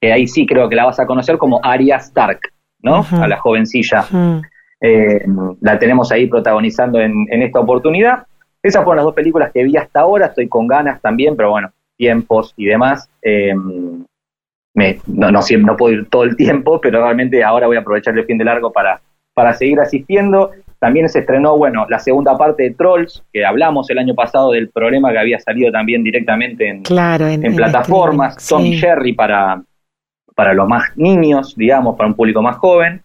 que 0.00 0.12
ahí 0.12 0.26
sí 0.26 0.44
creo 0.46 0.68
que 0.68 0.74
la 0.74 0.86
vas 0.86 0.98
a 0.98 1.06
conocer 1.06 1.38
como 1.38 1.60
Arya 1.62 1.96
Stark, 1.98 2.40
¿no? 2.82 3.04
A 3.22 3.28
la 3.28 3.36
jovencilla. 3.38 4.04
Eh, 4.82 5.24
la 5.60 5.78
tenemos 5.78 6.10
ahí 6.10 6.26
protagonizando 6.26 7.00
en, 7.00 7.26
en 7.30 7.42
esta 7.42 7.60
oportunidad. 7.60 8.26
Esas 8.62 8.82
fueron 8.84 8.96
las 8.96 9.04
dos 9.04 9.14
películas 9.14 9.50
que 9.52 9.62
vi 9.64 9.76
hasta 9.76 10.00
ahora, 10.00 10.26
estoy 10.26 10.48
con 10.48 10.66
ganas 10.66 11.00
también, 11.00 11.36
pero 11.36 11.50
bueno, 11.50 11.70
tiempos 11.96 12.52
y 12.56 12.66
demás. 12.66 13.08
eh, 13.22 13.54
me- 14.74 14.98
no, 15.06 15.30
no, 15.30 15.40
no 15.58 15.76
puedo 15.76 15.94
ir 15.94 16.08
todo 16.08 16.24
el 16.24 16.36
tiempo, 16.36 16.80
pero 16.82 17.02
realmente 17.02 17.42
ahora 17.44 17.66
voy 17.66 17.76
a 17.76 17.80
aprovechar 17.80 18.16
el 18.16 18.24
fin 18.24 18.38
de 18.38 18.44
largo 18.44 18.72
para, 18.72 19.00
para 19.34 19.52
seguir 19.54 19.80
asistiendo. 19.80 20.50
También 20.78 21.08
se 21.08 21.20
estrenó, 21.20 21.56
bueno, 21.56 21.86
la 21.88 22.00
segunda 22.00 22.36
parte 22.36 22.64
de 22.64 22.70
Trolls, 22.74 23.22
que 23.32 23.44
hablamos 23.44 23.88
el 23.90 23.98
año 23.98 24.14
pasado 24.16 24.50
del 24.50 24.68
problema 24.70 25.12
que 25.12 25.18
había 25.18 25.38
salido 25.38 25.70
también 25.70 26.02
directamente 26.02 26.68
en, 26.68 26.82
Claro, 26.82 27.26
en, 27.26 27.44
en 27.44 27.52
en 27.52 27.56
plataformas, 27.56 28.36
Tom 28.48 28.62
sí. 28.62 28.78
Jerry 28.78 29.12
para, 29.12 29.62
para 30.34 30.54
los 30.54 30.66
más 30.66 30.84
niños, 30.96 31.54
digamos, 31.56 31.96
para 31.96 32.08
un 32.08 32.14
público 32.14 32.42
más 32.42 32.56
joven. 32.56 33.00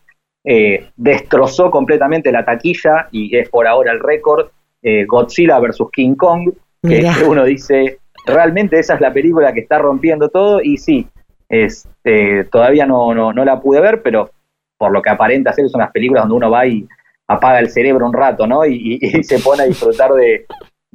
Eh, 0.50 0.92
destrozó 0.96 1.70
completamente 1.70 2.32
la 2.32 2.46
taquilla 2.46 3.10
y 3.12 3.36
es 3.36 3.50
por 3.50 3.68
ahora 3.68 3.92
el 3.92 4.00
récord. 4.00 4.48
eh, 4.82 5.06
Godzilla 5.06 5.60
versus 5.60 5.89
King 5.92 6.16
Kong, 6.16 6.51
que 6.82 7.00
Mirá. 7.00 7.16
uno 7.27 7.44
dice, 7.44 8.00
realmente 8.25 8.80
esa 8.80 8.96
es 8.96 9.01
la 9.01 9.12
película 9.12 9.51
que 9.51 9.62
está 9.62 9.77
rompiendo 9.77 10.30
todo 10.30 10.62
y 10.62 10.77
sí, 10.77 11.08
Este, 11.50 12.46
todavía 12.46 12.86
no, 12.86 13.13
no, 13.13 13.34
no 13.34 13.44
la 13.44 13.60
pude 13.60 13.82
ver, 13.82 14.01
pero 14.01 14.30
por 14.77 14.92
lo 14.92 15.01
que 15.01 15.10
aparenta 15.10 15.51
ser, 15.51 15.68
son 15.68 15.82
unas 15.82 15.92
películas 15.92 16.24
donde 16.24 16.36
uno 16.36 16.51
va 16.51 16.66
y 16.66 16.88
apaga 17.27 17.60
el 17.60 17.70
cerebro 17.70 18.06
un 18.06 18.13
rato, 18.13 18.48
¿no? 18.48 18.66
Y, 18.66 19.00
se 19.24 19.39
pone 19.39 19.63
a 19.63 19.66
disfrutar 19.66 20.12
de, 20.13 20.46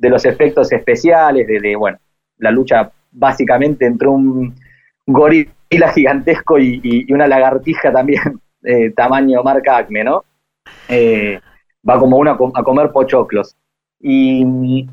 los 0.09 0.25
efectos 0.25 0.73
especiales, 0.73 1.47
de, 1.47 1.77
bueno, 1.77 1.99
la 2.39 2.51
lucha 2.51 2.91
básicamente 3.11 3.85
entre 3.85 4.09
un 4.09 4.55
gorila 5.07 5.93
gigantesco 5.95 6.59
y, 6.59 7.07
una 7.13 7.27
lagartija 7.27 7.93
también, 7.93 8.41
eh, 8.65 8.91
tamaño 8.95 9.43
marca 9.43 9.79
Acme, 9.79 10.05
¿no? 10.05 10.25
Eh, 10.89 11.41
va 11.89 11.99
como 11.99 12.17
uno 12.17 12.31
a, 12.31 12.65
comer 12.65 12.91
pochoclos. 12.93 13.57
Y 14.01 14.87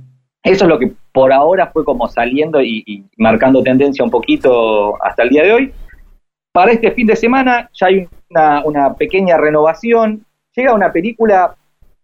eso 0.44 0.66
es 0.66 0.70
lo 0.70 0.80
que 0.80 0.92
por 1.12 1.32
ahora 1.32 1.68
fue 1.68 1.84
como 1.84 2.08
saliendo 2.08 2.62
y, 2.62 3.06
marcando 3.18 3.62
tendencia 3.62 4.04
un 4.04 4.12
poquito 4.12 5.02
hasta 5.04 5.24
el 5.24 5.30
día 5.30 5.44
de 5.44 5.54
hoy. 5.54 5.74
Para 6.52 6.72
este 6.72 6.92
fin 6.92 7.08
de 7.08 7.16
semana 7.16 7.70
ya 7.74 7.88
hay 7.88 8.08
una, 8.66 8.94
pequeña 8.96 9.38
renovación. 9.38 10.26
Llega 10.56 10.74
una 10.74 10.92
película 10.92 11.56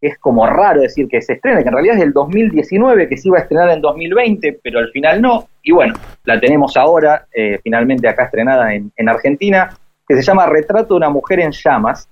es 0.02 0.20
como 0.20 0.46
raro 0.46 0.82
decir 0.82 1.08
que 1.08 1.20
se 1.20 1.34
estrena, 1.34 1.64
que 1.64 1.70
en 1.70 1.74
realidad 1.74 1.96
es 1.96 2.02
del 2.02 2.14
2019, 2.14 3.10
que 3.10 3.18
se 3.18 3.28
iba 3.28 3.40
a 3.40 3.42
estrenar 3.42 3.72
en 3.72 3.82
2020, 3.82 4.60
pero 4.62 4.78
al 4.78 4.92
final 4.92 5.20
no. 5.20 5.48
Y 5.64 5.72
bueno, 5.72 5.96
la 6.26 6.40
tenemos 6.40 6.78
ahora, 6.78 7.26
eh, 7.34 7.60
finalmente 7.64 8.08
acá 8.08 8.26
estrenada 8.26 8.76
en, 8.76 8.92
en 8.98 9.10
Argentina, 9.10 9.76
que 10.08 10.16
se 10.16 10.22
llama 10.22 10.46
Retrato 10.46 10.94
de 10.94 10.98
una 10.98 11.10
mujer 11.10 11.40
en 11.40 11.52
llamas, 11.52 12.08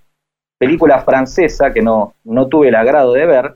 película 0.57 1.01
francesa 1.01 1.73
que 1.73 1.81
no, 1.81 2.13
no 2.23 2.47
tuve 2.47 2.69
el 2.69 2.75
agrado 2.75 3.13
de 3.13 3.25
ver, 3.25 3.55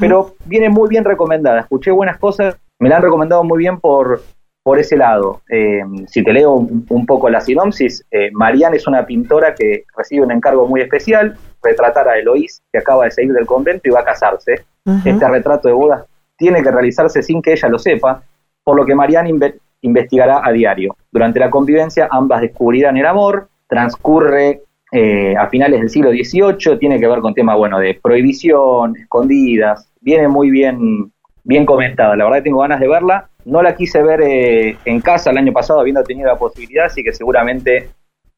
pero 0.00 0.34
viene 0.44 0.70
muy 0.70 0.88
bien 0.88 1.04
recomendada. 1.04 1.60
Escuché 1.60 1.90
buenas 1.90 2.18
cosas, 2.18 2.56
me 2.78 2.88
la 2.88 2.96
han 2.96 3.02
recomendado 3.02 3.44
muy 3.44 3.58
bien 3.58 3.78
por, 3.78 4.22
por 4.62 4.78
ese 4.78 4.96
lado. 4.96 5.42
Eh, 5.50 5.82
si 6.08 6.24
te 6.24 6.32
leo 6.32 6.54
un, 6.54 7.06
poco 7.06 7.28
la 7.28 7.40
sinopsis, 7.40 8.04
eh, 8.10 8.30
Marianne 8.32 8.78
es 8.78 8.86
una 8.86 9.06
pintora 9.06 9.54
que 9.54 9.84
recibe 9.96 10.24
un 10.24 10.32
encargo 10.32 10.66
muy 10.66 10.80
especial, 10.80 11.36
retratar 11.62 12.08
a 12.08 12.18
Eloís, 12.18 12.62
que 12.72 12.78
acaba 12.78 13.04
de 13.04 13.10
salir 13.10 13.32
del 13.32 13.46
convento 13.46 13.82
y 13.84 13.92
va 13.92 14.00
a 14.00 14.04
casarse. 14.04 14.64
Este 15.04 15.28
retrato 15.28 15.68
de 15.68 15.74
bodas 15.74 16.06
tiene 16.36 16.62
que 16.62 16.70
realizarse 16.70 17.22
sin 17.22 17.42
que 17.42 17.52
ella 17.52 17.68
lo 17.68 17.78
sepa, 17.78 18.22
por 18.62 18.76
lo 18.76 18.84
que 18.84 18.94
Marianne 18.94 19.54
investigará 19.80 20.40
a 20.44 20.52
diario. 20.52 20.96
Durante 21.10 21.40
la 21.40 21.50
convivencia 21.50 22.08
ambas 22.10 22.40
descubrirán 22.40 22.96
el 22.96 23.06
amor, 23.06 23.48
transcurre 23.66 24.62
eh, 24.92 25.34
a 25.36 25.48
finales 25.48 25.80
del 25.80 25.90
siglo 25.90 26.10
XVIII, 26.10 26.78
tiene 26.78 27.00
que 27.00 27.08
ver 27.08 27.20
con 27.20 27.34
temas, 27.34 27.56
bueno, 27.56 27.78
de 27.78 27.98
prohibición, 28.00 28.96
escondidas, 28.96 29.90
viene 30.00 30.28
muy 30.28 30.50
bien, 30.50 31.12
bien 31.44 31.66
comentada, 31.66 32.16
la 32.16 32.24
verdad 32.24 32.38
que 32.38 32.44
tengo 32.44 32.60
ganas 32.60 32.80
de 32.80 32.88
verla, 32.88 33.28
no 33.44 33.62
la 33.62 33.74
quise 33.74 34.02
ver 34.02 34.20
eh, 34.22 34.76
en 34.84 35.00
casa 35.00 35.30
el 35.30 35.38
año 35.38 35.52
pasado 35.52 35.80
habiendo 35.80 36.02
tenido 36.02 36.28
la 36.28 36.38
posibilidad, 36.38 36.86
así 36.86 37.02
que 37.02 37.12
seguramente 37.12 37.90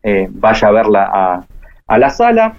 eh, 0.03 0.29
vaya 0.31 0.69
a 0.69 0.73
verla 0.73 1.11
a, 1.13 1.47
a, 1.87 1.99
la 1.99 2.11
sala. 2.11 2.57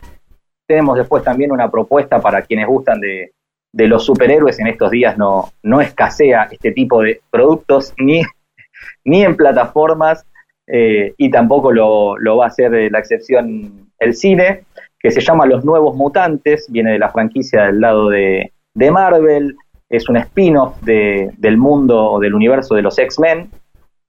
Tenemos 0.68 0.98
después 0.98 1.24
también 1.24 1.52
una 1.52 1.70
propuesta 1.70 2.22
para 2.22 2.42
quienes 2.42 2.68
gustan 2.68 3.00
de, 3.00 3.34
de 3.72 3.88
los 3.88 4.06
superhéroes, 4.06 4.60
en 4.60 4.68
estos 4.68 4.92
días 4.92 5.18
no, 5.18 5.52
no 5.64 5.82
escasea 5.82 6.48
este 6.52 6.72
tipo 6.72 7.02
de 7.02 7.22
productos 7.30 7.94
ni, 7.98 8.24
ni 9.04 9.24
en 9.24 9.36
plataformas 9.36 10.26
eh, 10.72 11.14
y 11.18 11.30
tampoco 11.32 11.72
lo, 11.72 12.38
va 12.38 12.46
a 12.46 12.48
hacer 12.48 12.72
la 12.92 13.00
excepción 13.00 13.90
el 14.00 14.14
cine, 14.14 14.64
que 15.00 15.12
se 15.12 15.22
llama 15.22 15.46
Los 15.46 15.66
Nuevos 15.66 15.96
Mutantes, 15.96 16.68
viene 16.70 16.92
de 16.92 17.00
la 17.00 17.10
franquicia 17.10 17.66
del 17.66 17.82
lado 17.82 18.10
de, 18.10 18.52
Marvel, 18.76 19.56
es 19.90 20.08
un 20.08 20.18
spin-off 20.18 20.80
de, 20.82 21.32
del 21.38 21.58
mundo 21.58 22.12
o 22.12 22.20
del 22.20 22.36
universo 22.36 22.76
de 22.76 22.82
los 22.84 22.98
X-Men, 22.98 23.50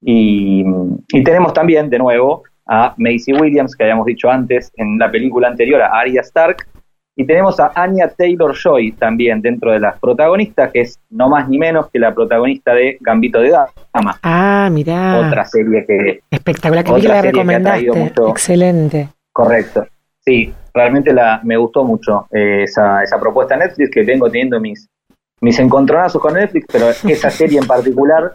y, 0.02 0.64
tenemos 1.24 1.52
también, 1.52 1.90
de 1.90 1.98
nuevo, 1.98 2.42
a 2.66 2.94
Macy 2.96 3.32
Williams, 3.32 3.74
que 3.76 3.84
habíamos 3.84 4.06
dicho 4.06 4.30
antes 4.30 4.70
en 4.76 4.98
la 4.98 5.10
película 5.10 5.48
anterior, 5.48 5.82
a 5.82 5.88
Arya 5.88 6.20
Stark, 6.22 6.66
y 7.20 7.26
tenemos 7.26 7.60
a 7.60 7.70
Anya 7.74 8.08
Taylor 8.08 8.54
Joy 8.54 8.92
también 8.92 9.42
dentro 9.42 9.72
de 9.72 9.78
las 9.78 10.00
protagonistas, 10.00 10.72
que 10.72 10.80
es 10.80 10.98
no 11.10 11.28
más 11.28 11.50
ni 11.50 11.58
menos 11.58 11.90
que 11.90 11.98
la 11.98 12.14
protagonista 12.14 12.72
de 12.72 12.96
Gambito 12.98 13.40
de 13.40 13.50
Dama. 13.50 14.18
Ah, 14.22 14.70
mirá. 14.72 15.26
Otra 15.26 15.44
serie 15.44 15.84
que. 15.84 16.20
Espectacular, 16.30 16.82
que 16.82 17.08
la 17.08 17.20
recomendaste. 17.20 17.90
Excelente. 18.26 19.08
Correcto. 19.34 19.86
Sí, 20.20 20.54
realmente 20.72 21.12
la, 21.12 21.42
me 21.44 21.58
gustó 21.58 21.84
mucho 21.84 22.26
eh, 22.30 22.62
esa, 22.62 23.02
esa 23.02 23.20
propuesta 23.20 23.54
Netflix, 23.54 23.90
que 23.90 24.02
vengo 24.02 24.30
teniendo 24.30 24.58
mis, 24.58 24.88
mis 25.42 25.58
encontronazos 25.58 26.22
con 26.22 26.32
Netflix, 26.32 26.68
pero 26.72 26.88
esa 26.88 27.28
serie 27.30 27.58
en 27.58 27.66
particular 27.66 28.32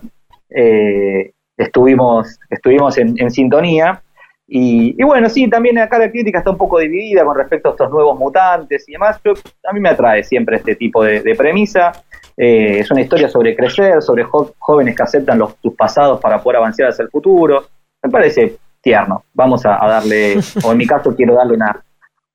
eh, 0.51 1.31
estuvimos, 1.57 2.37
estuvimos 2.51 2.99
en, 2.99 3.15
en 3.17 3.31
sintonía. 3.31 4.03
Y, 4.47 5.01
bueno, 5.03 5.27
sí, 5.27 5.49
también 5.49 5.79
acá 5.79 5.97
la 5.97 6.11
crítica 6.11 6.39
está 6.39 6.51
un 6.51 6.57
poco 6.57 6.77
dividida 6.77 7.25
con 7.25 7.35
respecto 7.35 7.69
a 7.69 7.71
estos 7.71 7.89
nuevos 7.89 8.17
mutantes 8.17 8.87
y 8.87 8.91
demás. 8.91 9.19
A 9.63 9.73
mí 9.73 9.79
me 9.79 9.89
atrae 9.89 10.23
siempre 10.23 10.57
este 10.57 10.75
tipo 10.75 11.03
de, 11.03 11.35
premisa. 11.35 11.91
Eh, 12.37 12.79
es 12.79 12.91
una 12.91 13.01
historia 13.01 13.27
sobre 13.27 13.55
crecer, 13.55 14.01
sobre 14.01 14.23
jóvenes 14.23 14.95
que 14.95 15.03
aceptan 15.03 15.39
los, 15.39 15.55
sus 15.61 15.73
pasados 15.73 16.19
para 16.19 16.41
poder 16.41 16.57
avanzar 16.57 16.89
hacia 16.89 17.03
el 17.03 17.09
futuro. 17.09 17.65
Me 18.03 18.09
parece 18.09 18.57
tierno. 18.81 19.23
Vamos 19.33 19.65
a, 19.65 19.77
darle, 19.87 20.35
o 20.63 20.71
en 20.71 20.77
mi 20.77 20.85
caso 20.85 21.15
quiero 21.15 21.33
darle 21.33 21.55
una, 21.55 21.83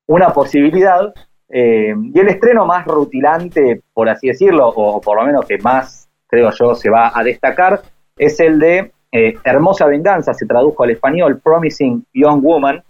una 0.07 0.33
posibilidad. 0.33 1.14
Eh, 1.49 1.95
y 2.12 2.19
el 2.19 2.29
estreno 2.29 2.67
más 2.67 2.87
rutilante, 2.87 3.83
por 3.93 4.09
así 4.09 4.29
decirlo, 4.29 4.69
o 4.69 5.00
por 5.00 5.17
lo 5.17 5.25
menos 5.25 5.47
que 5.47 5.59
más, 5.59 6.09
creo 6.26 6.50
yo, 6.50 6.75
se 6.75 6.90
va 6.90 7.12
a 7.14 7.23
destacar, 7.23 7.83
es 8.17 8.38
el 8.40 8.59
de 8.59 8.93
eh, 9.12 9.35
Hermosa 9.43 9.87
Venganza 9.87 10.33
se 10.35 10.47
tradujo 10.47 10.85
al 10.85 10.90
español, 10.90 11.40
Promising 11.43 12.07
Young 12.14 12.43
Woman, 12.43 12.83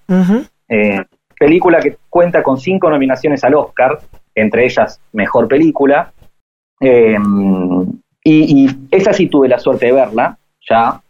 eh, 0.68 1.02
película 1.38 1.80
que 1.80 1.96
cuenta 2.10 2.42
con 2.42 2.58
cinco 2.58 2.90
nominaciones 2.90 3.42
al 3.42 3.54
Oscar, 3.54 3.98
entre 4.34 4.66
ellas 4.66 5.00
Mejor 5.12 5.48
Película, 5.48 6.12
eh, 6.80 7.16
y, 8.22 8.68
esa 8.90 9.14
sí 9.14 9.28
tuve 9.28 9.48
la 9.48 9.58
suerte 9.58 9.86
de 9.86 9.92
verla, 9.92 10.38
ya. 10.68 11.00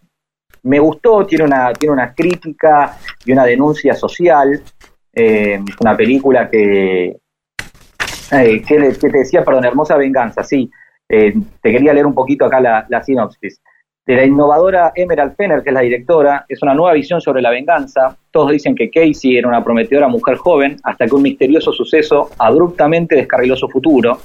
Me 0.62 0.78
gustó, 0.78 1.26
tiene 1.26 1.44
una, 1.44 1.72
tiene 1.72 1.94
una 1.94 2.14
crítica 2.14 2.96
y 3.24 3.32
una 3.32 3.44
denuncia 3.44 3.94
social, 3.94 4.62
una 5.80 5.96
película 5.96 6.48
que, 6.48 7.16
que, 8.30 8.96
te 9.00 9.08
decía, 9.08 9.42
perdón, 9.42 9.64
Hermosa 9.64 9.96
Venganza, 9.96 10.44
sí, 10.44 10.70
te 11.08 11.32
quería 11.62 11.94
leer 11.94 12.06
un 12.06 12.14
poquito 12.14 12.44
acá 12.44 12.60
la, 12.60 12.86
la 12.88 13.02
sinopsis 13.02 13.60
de 14.06 14.16
la 14.16 14.24
innovadora 14.24 14.92
Emerald 14.94 15.36
Fenner, 15.36 15.62
que 15.62 15.70
es 15.70 15.74
la 15.74 15.80
directora, 15.80 16.44
es 16.48 16.62
una 16.62 16.74
nueva 16.74 16.94
visión 16.94 17.20
sobre 17.20 17.42
la 17.42 17.50
venganza. 17.50 18.16
Todos 18.30 18.50
dicen 18.50 18.74
que 18.74 18.90
Casey 18.90 19.36
era 19.36 19.48
una 19.48 19.62
prometedora 19.62 20.08
mujer 20.08 20.36
joven 20.36 20.76
hasta 20.82 21.06
que 21.06 21.14
un 21.14 21.22
misterioso 21.22 21.72
suceso 21.72 22.30
abruptamente 22.38 23.14
descarriló 23.14 23.56
su 23.56 23.68
futuro. 23.68 24.18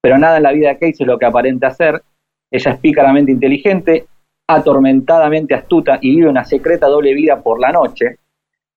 Pero 0.00 0.18
nada 0.18 0.36
en 0.36 0.44
la 0.44 0.52
vida 0.52 0.68
de 0.68 0.78
Casey 0.78 0.96
es 1.00 1.06
lo 1.06 1.18
que 1.18 1.26
aparenta 1.26 1.70
ser. 1.70 2.02
Ella 2.50 2.70
es 2.70 2.78
pícaramente 2.78 3.32
inteligente, 3.32 4.06
atormentadamente 4.48 5.54
astuta 5.54 5.98
y 6.00 6.16
vive 6.16 6.30
una 6.30 6.44
secreta 6.44 6.86
doble 6.86 7.12
vida 7.12 7.42
por 7.42 7.60
la 7.60 7.72
noche. 7.72 8.16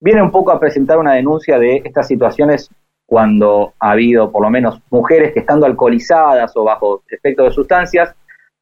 Viene 0.02 0.22
un 0.22 0.32
poco 0.32 0.52
a 0.52 0.60
presentar 0.60 0.98
una 0.98 1.14
denuncia 1.14 1.60
de 1.60 1.82
estas 1.86 2.08
situaciones 2.08 2.70
cuando 3.06 3.74
ha 3.80 3.92
habido 3.92 4.32
por 4.32 4.42
lo 4.42 4.50
menos 4.50 4.82
mujeres 4.90 5.34
que 5.34 5.42
estando 5.42 5.66
alcoholizadas 5.66 6.56
o 6.56 6.64
bajo 6.64 7.04
efecto 7.10 7.44
de 7.44 7.52
sustancias 7.52 8.16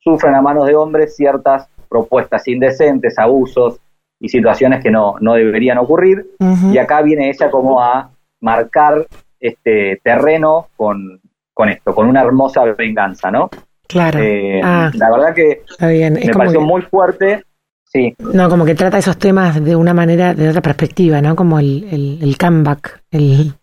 sufren 0.10 0.36
a 0.36 0.42
manos 0.42 0.66
de 0.66 0.76
hombres 0.76 1.16
ciertas 1.16 1.68
propuestas 1.88 2.48
indecentes, 2.48 3.18
abusos 3.18 3.80
y 4.20 4.30
situaciones 4.30 4.84
que 4.84 4.92
no, 4.92 5.16
no 5.22 5.34
deberían 5.34 5.78
ocurrir. 5.78 6.26
Y 6.72 6.78
acá 6.78 7.02
viene 7.02 7.30
ella 7.30 7.50
como 7.50 7.82
a 7.82 8.10
marcar 8.42 9.06
este 9.40 10.00
terreno 10.04 10.68
con, 10.76 11.20
con 11.54 11.70
esto, 11.70 11.94
con 11.94 12.08
una 12.08 12.22
hermosa 12.22 12.64
venganza, 12.78 13.32
¿no? 13.32 13.50
Claro. 13.88 14.20
Eh, 14.20 14.62
ah. 14.64 14.92
la 14.94 15.10
verdad 15.10 15.34
que 15.34 15.64
me 15.80 16.34
pareció 16.34 16.62
muy 16.62 16.82
fuerte. 16.84 17.44
Sí. 17.86 18.16
No, 18.20 18.50
como 18.50 18.66
que 18.66 18.76
trata 18.76 19.00
esos 19.00 19.18
temas 19.18 19.64
de 19.64 19.76
una 19.76 19.96
manera, 19.96 20.36
de 20.36 20.50
otra 20.50 20.62
perspectiva, 20.62 21.22
¿no? 21.24 21.36
Como 21.36 21.58
el, 21.58 21.88
el, 21.92 22.20
el 22.22 22.38
comeback, 22.38 23.02
el... 23.10 23.54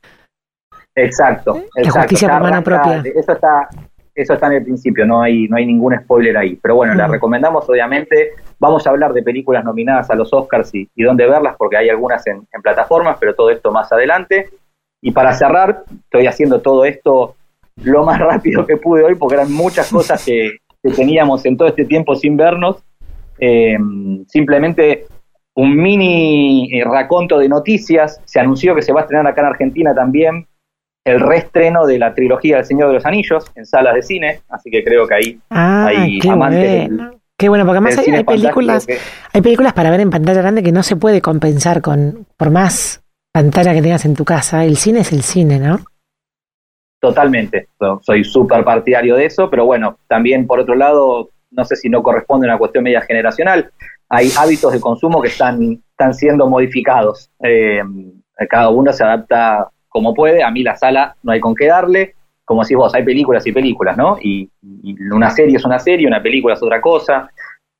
Exacto, 0.96 1.62
La 1.76 1.90
justicia 1.90 2.28
por 2.28 2.42
mano 2.42 2.64
propia. 2.64 3.02
Eso 3.04 3.32
está, 3.32 3.68
eso 4.16 4.32
está 4.32 4.46
en 4.46 4.54
el 4.54 4.64
principio, 4.64 5.04
no 5.04 5.20
hay, 5.20 5.46
no 5.46 5.58
hay 5.58 5.66
ningún 5.66 5.94
spoiler 5.94 6.38
ahí. 6.38 6.58
Pero 6.60 6.74
bueno, 6.74 6.94
la 6.94 7.06
recomendamos 7.06 7.68
obviamente. 7.68 8.30
Vamos 8.58 8.86
a 8.86 8.90
hablar 8.90 9.12
de 9.12 9.22
películas 9.22 9.62
nominadas 9.62 10.08
a 10.10 10.14
los 10.14 10.32
Oscars 10.32 10.74
y, 10.74 10.88
dónde 10.96 11.26
verlas, 11.26 11.54
porque 11.58 11.76
hay 11.76 11.90
algunas 11.90 12.26
en, 12.26 12.46
plataformas, 12.62 13.18
pero 13.20 13.34
todo 13.34 13.50
esto 13.50 13.70
más 13.70 13.92
adelante. 13.92 14.48
Y 15.02 15.12
para 15.12 15.34
cerrar, 15.34 15.84
estoy 16.04 16.26
haciendo 16.26 16.62
todo 16.62 16.86
esto 16.86 17.36
lo 17.84 18.06
más 18.06 18.18
rápido 18.32 18.66
que 18.66 18.78
pude 18.78 19.04
hoy, 19.04 19.16
porque 19.16 19.34
eran 19.34 19.52
muchas 19.52 19.92
cosas 19.92 20.24
que, 20.24 20.56
teníamos 20.94 21.44
en 21.44 21.56
todo 21.56 21.68
este 21.68 21.84
tiempo 21.84 22.14
sin 22.14 22.36
vernos. 22.36 22.82
Eh, 23.38 23.76
simplemente 24.28 25.06
un 25.56 25.76
mini 25.76 26.70
eh, 26.72 26.84
raconto 26.84 27.38
de 27.38 27.48
noticias. 27.48 28.20
Se 28.24 28.40
anunció 28.40 28.74
que 28.74 28.82
se 28.82 28.92
va 28.92 29.00
a 29.00 29.02
estrenar 29.02 29.26
acá 29.26 29.42
en 29.42 29.46
Argentina 29.48 29.94
también 29.94 30.46
el 31.06 31.20
reestreno 31.20 31.86
de 31.86 32.00
la 32.00 32.12
trilogía 32.12 32.56
del 32.56 32.64
Señor 32.64 32.88
de 32.88 32.94
los 32.94 33.06
Anillos 33.06 33.44
en 33.54 33.64
salas 33.64 33.94
de 33.94 34.02
cine, 34.02 34.40
así 34.48 34.70
que 34.70 34.82
creo 34.82 35.06
que 35.06 35.14
ahí 35.14 35.40
ah, 35.50 35.86
hay 35.86 36.18
amantes 36.28 36.90
Qué 37.38 37.50
bueno, 37.50 37.64
porque 37.66 37.78
además 37.78 37.98
hay, 37.98 38.24
películas, 38.24 38.86
hay 39.32 39.42
películas 39.42 39.74
para 39.74 39.90
ver 39.90 40.00
en 40.00 40.08
pantalla 40.08 40.40
grande 40.40 40.62
que 40.62 40.72
no 40.72 40.82
se 40.82 40.96
puede 40.96 41.20
compensar 41.20 41.82
con, 41.82 42.26
por 42.38 42.50
más 42.50 43.04
pantalla 43.30 43.74
que 43.74 43.82
tengas 43.82 44.06
en 44.06 44.14
tu 44.14 44.24
casa. 44.24 44.64
El 44.64 44.78
cine 44.78 45.00
es 45.00 45.12
el 45.12 45.22
cine, 45.22 45.58
¿no? 45.58 45.80
Totalmente. 46.98 47.68
Soy 48.00 48.24
súper 48.24 48.64
partidario 48.64 49.16
de 49.16 49.26
eso, 49.26 49.50
pero 49.50 49.66
bueno, 49.66 49.98
también 50.08 50.46
por 50.46 50.60
otro 50.60 50.74
lado, 50.74 51.28
no 51.50 51.64
sé 51.66 51.76
si 51.76 51.90
no 51.90 52.02
corresponde 52.02 52.46
a 52.46 52.52
una 52.52 52.58
cuestión 52.58 52.84
media 52.84 53.02
generacional. 53.02 53.70
Hay 54.08 54.30
hábitos 54.38 54.72
de 54.72 54.80
consumo 54.80 55.20
que 55.20 55.28
están, 55.28 55.82
están 55.90 56.14
siendo 56.14 56.48
modificados. 56.48 57.30
Eh, 57.40 57.82
cada 58.48 58.70
uno 58.70 58.94
se 58.94 59.04
adapta 59.04 59.68
como 59.96 60.12
puede. 60.12 60.42
A 60.42 60.50
mí 60.50 60.62
la 60.62 60.76
sala 60.76 61.16
no 61.22 61.32
hay 61.32 61.40
con 61.40 61.54
qué 61.54 61.68
darle 61.68 62.14
como 62.46 62.62
decís 62.62 62.76
vos, 62.76 62.94
hay 62.94 63.02
películas 63.02 63.44
y 63.46 63.52
películas, 63.52 63.96
¿no? 63.96 64.18
Y, 64.22 64.48
una 65.12 65.30
serie 65.30 65.56
es 65.56 65.64
una 65.64 65.80
serie, 65.80 66.06
una 66.06 66.22
película 66.22 66.54
es 66.54 66.62
otra 66.62 66.80
cosa, 66.80 67.28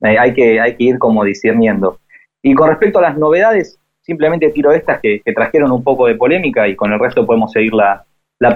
eh, 0.02 0.18
hay, 0.18 0.34
que, 0.34 0.60
hay 0.60 0.74
que 0.76 0.84
ir 0.84 0.98
como 0.98 1.24
discerniendo. 1.24 2.00
Y 2.42 2.52
con 2.52 2.68
respecto 2.68 2.98
a 2.98 3.02
las 3.02 3.16
novedades, 3.16 3.78
simplemente 4.02 4.50
tiro 4.50 4.72
estas 4.72 5.00
que, 5.00 5.22
trajeron 5.34 5.70
un 5.70 5.84
poco 5.84 6.08
de 6.08 6.16
polémica 6.16 6.66
y 6.66 6.74
con 6.74 6.92
el 6.92 6.98
resto 6.98 7.24
podemos 7.24 7.52
seguir 7.52 7.74
la, 7.74 8.04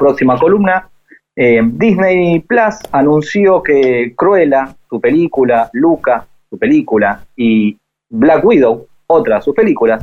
próxima 0.01 0.37
columna. 0.37 0.89
Eh, 1.37 1.61
Disney 1.65 2.41
Plus 2.41 2.75
anunció 2.91 3.63
que 3.63 4.13
Cruella, 4.17 4.75
su 4.89 5.01
película, 5.01 5.71
Luca, 5.75 6.27
su 6.51 6.59
película, 6.59 7.23
y 7.37 7.79
Black 8.09 8.45
Widow, 8.45 8.89
otra 9.07 9.37
de 9.37 9.43
sus 9.43 9.55
películas, 9.55 10.03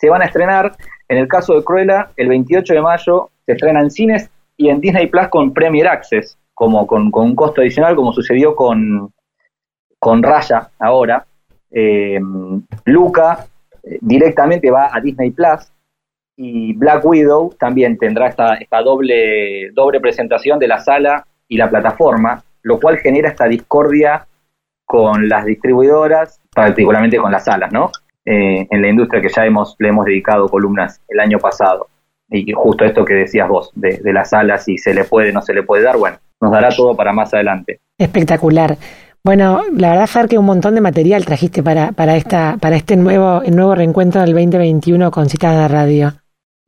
se 0.00 0.08
van 0.08 0.22
a 0.22 0.24
estrenar, 0.24 0.72
en 1.08 1.18
el 1.18 1.28
caso 1.28 1.54
de 1.54 1.62
Cruella, 1.62 2.10
el 2.16 2.28
28 2.28 2.72
de 2.72 2.80
mayo, 2.80 3.28
se 3.44 3.52
estrena 3.52 3.80
en 3.80 3.90
cines 3.90 4.30
y 4.56 4.70
en 4.70 4.80
Disney 4.80 5.08
Plus 5.08 5.28
con 5.28 5.52
Premier 5.52 5.88
Access, 5.88 6.38
como 6.54 6.86
con, 6.86 7.10
un 7.12 7.36
costo 7.36 7.60
adicional, 7.60 7.94
como 7.96 8.12
sucedió 8.14 8.56
con, 8.56 9.12
con 9.98 10.22
Raya 10.22 10.70
ahora. 10.78 11.26
Eh, 11.70 12.18
Luca 12.86 13.46
eh, 13.82 13.98
directamente 14.00 14.70
va 14.70 14.88
a 14.90 15.00
Disney 15.00 15.32
Plus 15.32 15.70
y 16.36 16.72
Black 16.72 17.04
Widow 17.04 17.54
también 17.58 17.98
tendrá 17.98 18.28
esta, 18.28 18.54
esta 18.54 18.80
doble, 18.80 19.70
doble 19.72 20.00
presentación 20.00 20.58
de 20.58 20.68
la 20.68 20.78
sala 20.78 21.26
y 21.46 21.58
la 21.58 21.68
plataforma, 21.68 22.42
lo 22.62 22.80
cual 22.80 22.96
genera 22.96 23.28
esta 23.28 23.44
discordia 23.44 24.26
con 24.86 25.28
las 25.28 25.44
distribuidoras, 25.44 26.40
particularmente 26.54 27.18
con 27.18 27.30
las 27.30 27.44
salas, 27.44 27.70
¿no? 27.70 27.90
Eh, 28.24 28.66
en 28.70 28.82
la 28.82 28.88
industria 28.88 29.22
que 29.22 29.28
ya 29.28 29.46
hemos, 29.46 29.76
le 29.78 29.88
hemos 29.88 30.04
dedicado 30.04 30.48
columnas 30.48 31.00
el 31.08 31.20
año 31.20 31.38
pasado 31.38 31.88
y 32.30 32.52
justo 32.52 32.84
esto 32.84 33.04
que 33.04 33.14
decías 33.14 33.48
vos, 33.48 33.70
de, 33.74 34.00
las 34.12 34.32
alas, 34.32 34.64
si 34.64 34.78
se 34.78 34.94
le 34.94 35.04
puede, 35.04 35.32
no 35.32 35.42
se 35.42 35.52
le 35.52 35.62
puede 35.62 35.82
dar, 35.82 35.96
bueno, 35.96 36.18
nos 36.40 36.52
dará 36.52 36.68
todo 36.70 36.94
para 36.94 37.12
más 37.12 37.34
adelante. 37.34 37.80
Espectacular. 37.98 38.76
Bueno, 39.22 39.62
la 39.76 39.90
verdad, 39.90 40.06
Fer, 40.06 40.28
que 40.28 40.38
un 40.38 40.46
montón 40.46 40.74
de 40.74 40.80
material 40.80 41.24
trajiste 41.26 41.62
para, 41.62 41.92
para, 41.92 42.16
esta, 42.16 42.56
para 42.60 42.76
este 42.76 42.96
nuevo, 42.96 43.42
nuevo 43.50 43.74
reencuentro 43.74 44.20
del 44.22 44.32
2021 44.32 45.10
con 45.10 45.28
Citas 45.28 45.56
de 45.56 45.68
Radio. 45.68 46.12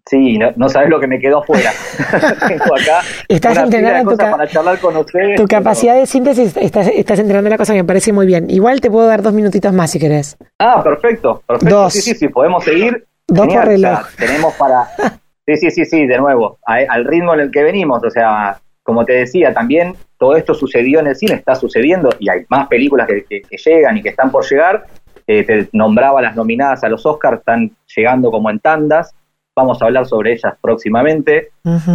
Sí, 0.06 0.38
no, 0.38 0.68
sabes 0.68 0.90
lo 0.90 0.98
que 0.98 1.06
me 1.06 1.20
quedó 1.20 1.38
afuera. 1.38 1.70
Tengo 2.48 2.74
acá 2.74 3.00
estás 3.28 3.56
entrenando 3.56 4.10
tu, 4.10 4.16
para 4.16 4.48
charlar 4.48 4.78
con 4.80 4.96
ustedes, 4.96 5.40
tu 5.40 5.46
capacidad 5.46 5.94
de 5.94 6.06
síntesis, 6.06 6.56
estás, 6.56 6.88
estás 6.88 7.20
entrenando 7.20 7.48
la 7.48 7.56
cosa 7.56 7.72
que 7.72 7.82
me 7.82 7.86
parece 7.86 8.12
muy 8.12 8.26
bien. 8.26 8.50
Igual 8.50 8.80
te 8.80 8.90
puedo 8.90 9.06
dar 9.06 9.22
dos 9.22 9.32
minutitos 9.32 9.72
más 9.72 9.92
si 9.92 10.00
querés. 10.00 10.36
Ah, 10.58 10.82
perfecto, 10.82 11.42
perfecto. 11.46 11.74
Dos. 11.74 11.92
Sí, 11.92 12.02
sí, 12.02 12.14
sí, 12.14 12.28
podemos 12.28 12.64
seguir. 12.64 13.06
Dos 13.28 13.46
por 13.46 13.64
reloj. 13.64 14.00
tenemos 14.18 14.52
para, 14.54 14.88
Sí, 15.46 15.56
sí, 15.56 15.70
sí, 15.72 15.84
sí, 15.84 16.06
de 16.06 16.18
nuevo, 16.18 16.58
al 16.66 17.04
ritmo 17.04 17.34
en 17.34 17.40
el 17.40 17.50
que 17.50 17.64
venimos, 17.64 18.02
o 18.04 18.10
sea, 18.10 18.60
como 18.84 19.04
te 19.04 19.14
decía, 19.14 19.52
también 19.52 19.96
todo 20.16 20.36
esto 20.36 20.54
sucedió 20.54 21.00
en 21.00 21.08
el 21.08 21.16
cine, 21.16 21.34
está 21.34 21.56
sucediendo 21.56 22.10
y 22.20 22.30
hay 22.30 22.44
más 22.48 22.68
películas 22.68 23.08
que, 23.08 23.42
llegan 23.50 23.96
y 23.96 24.02
que 24.02 24.10
están 24.10 24.30
por 24.30 24.48
llegar. 24.48 24.86
Eh, 25.26 25.44
te 25.44 25.68
nombraba 25.72 26.22
las 26.22 26.36
nominadas 26.36 26.84
a 26.84 26.88
los 26.88 27.04
Oscars, 27.06 27.38
están 27.38 27.72
llegando 27.96 28.30
como 28.30 28.50
en 28.50 28.60
tandas. 28.60 29.14
Vamos 29.54 29.82
a 29.82 29.86
hablar 29.86 30.06
sobre 30.06 30.32
ellas 30.32 30.54
próximamente. 30.60 31.50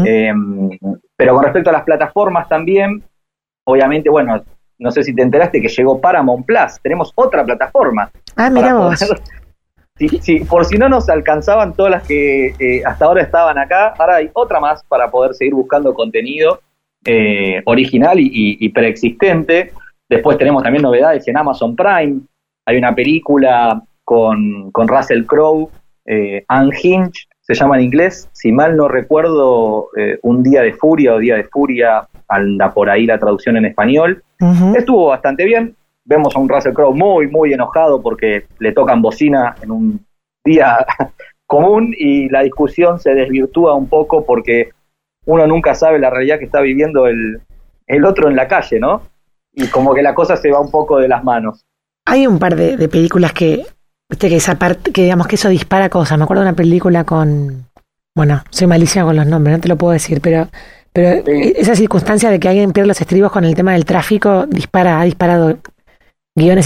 Em, 0.05 0.69
pero 1.15 1.35
con 1.35 1.43
respecto 1.43 1.69
a 1.69 1.73
las 1.73 1.83
plataformas 1.83 2.47
también, 2.47 3.03
obviamente, 3.65 4.09
bueno, 4.09 4.43
no 4.79 4.91
sé 4.91 5.03
si 5.03 5.15
te 5.15 5.23
enteraste 5.23 5.61
que 5.61 5.67
llegó 5.67 5.99
Paramount 5.99 6.45
Plus. 6.45 6.79
Tenemos 6.81 7.11
otra 7.15 7.43
plataforma. 7.43 8.09
Ah, 8.35 8.49
miramos. 8.49 8.99
Sí, 10.21 10.41
por 10.41 10.63
si 10.65 10.77
no 10.77 10.89
nos 10.89 11.09
alcanzaban 11.09 11.73
todas 11.73 11.91
las 11.91 12.07
que 12.07 12.53
eh, 12.59 12.83
hasta 12.85 13.05
ahora 13.05 13.23
estaban 13.23 13.57
acá, 13.57 13.95
ahora 13.97 14.17
hay 14.17 14.29
otra 14.33 14.59
más 14.59 14.83
para 14.83 15.09
poder 15.09 15.33
seguir 15.33 15.55
buscando 15.55 15.91
contenido 15.95 16.61
eh, 17.03 17.63
original 17.65 18.17
y, 18.19 18.69
preexistente. 18.69 19.73
Después 20.07 20.37
tenemos 20.37 20.61
también 20.61 20.83
novedades 20.83 21.27
en 21.27 21.37
Amazon 21.37 21.75
Prime. 21.75 22.19
Hay 22.67 22.77
una 22.77 22.93
película 22.93 23.81
con, 24.03 24.71
Russell 24.71 25.25
Crowe, 25.25 25.71
eh, 26.05 26.45
Unhinged, 26.47 27.27
se 27.47 27.53
llama 27.53 27.77
en 27.77 27.85
inglés. 27.85 28.29
Si 28.33 28.51
mal 28.51 28.75
no 28.75 28.87
recuerdo, 28.87 29.89
eh, 29.97 30.19
Un 30.21 30.43
Día 30.43 30.61
de 30.61 30.73
Furia 30.73 31.15
o 31.15 31.19
Día 31.19 31.35
de 31.35 31.45
Furia, 31.45 32.07
anda 32.27 32.73
por 32.73 32.89
ahí 32.89 33.05
la 33.05 33.17
traducción 33.17 33.57
en 33.57 33.65
español. 33.65 34.21
Estuvo 34.75 35.07
bastante 35.07 35.45
bien 35.45 35.75
vemos 36.07 36.35
a 36.35 36.39
un 36.39 36.49
Russell 36.49 36.73
Crowe 36.73 36.95
muy, 36.95 37.27
muy 37.27 37.53
enojado 37.53 38.01
porque 38.01 38.45
le 38.59 38.71
tocan 38.71 39.01
bocina 39.01 39.55
en 39.61 39.71
un 39.71 40.05
día 40.43 40.85
común 41.45 41.93
y 41.97 42.29
la 42.29 42.41
discusión 42.41 42.99
se 42.99 43.13
desvirtúa 43.13 43.75
un 43.75 43.87
poco 43.87 44.25
porque 44.25 44.69
uno 45.25 45.45
nunca 45.45 45.75
sabe 45.75 45.99
la 45.99 46.09
realidad 46.09 46.39
que 46.39 46.45
está 46.45 46.61
viviendo 46.61 47.07
el, 47.07 47.41
el 47.85 48.05
otro 48.05 48.29
en 48.29 48.37
la 48.37 48.47
calle, 48.47 48.79
¿no? 48.79 49.01
Y 49.53 49.67
como 49.67 49.93
que 49.93 50.01
la 50.01 50.15
cosa 50.15 50.37
se 50.37 50.49
va 50.49 50.61
un 50.61 50.71
poco 50.71 50.97
de 50.97 51.09
las 51.09 51.23
manos. 51.23 51.65
Hay 52.05 52.25
un 52.25 52.39
par 52.39 52.55
de, 52.55 52.87
películas 52.87 53.33
que, 53.33 53.65
viste, 54.09 54.29
que 54.29 54.35
esa 54.37 54.55
parte, 54.55 54.91
que 54.91 55.03
digamos 55.03 55.27
que 55.27 55.35
eso 55.35 55.49
dispara 55.49 55.89
cosas. 55.89 56.17
Me 56.17 56.23
acuerdo 56.23 56.43
de 56.43 56.49
una 56.49 56.55
película 56.55 57.03
con, 57.03 57.65
bueno, 58.15 58.43
soy 58.49 58.67
malísima 58.67 59.05
con 59.05 59.15
los 59.15 59.27
nombres, 59.27 59.57
no 59.57 59.61
te 59.61 59.67
lo 59.67 59.77
puedo 59.77 59.93
decir, 59.93 60.21
pero 60.21 60.47
pero 60.97 61.21
esa 61.27 61.75
circunstancia 61.75 62.31
de 62.31 62.39
que 62.39 62.49
alguien 62.49 62.71
pierde 62.71 62.87
los 62.87 62.99
estribos 62.99 63.31
con 63.31 63.45
el 63.45 63.53
tema 63.53 63.73
del 63.73 63.85
tráfico 63.85 64.47
dispara, 64.47 64.99
ha 64.99 65.03
disparado 65.03 65.59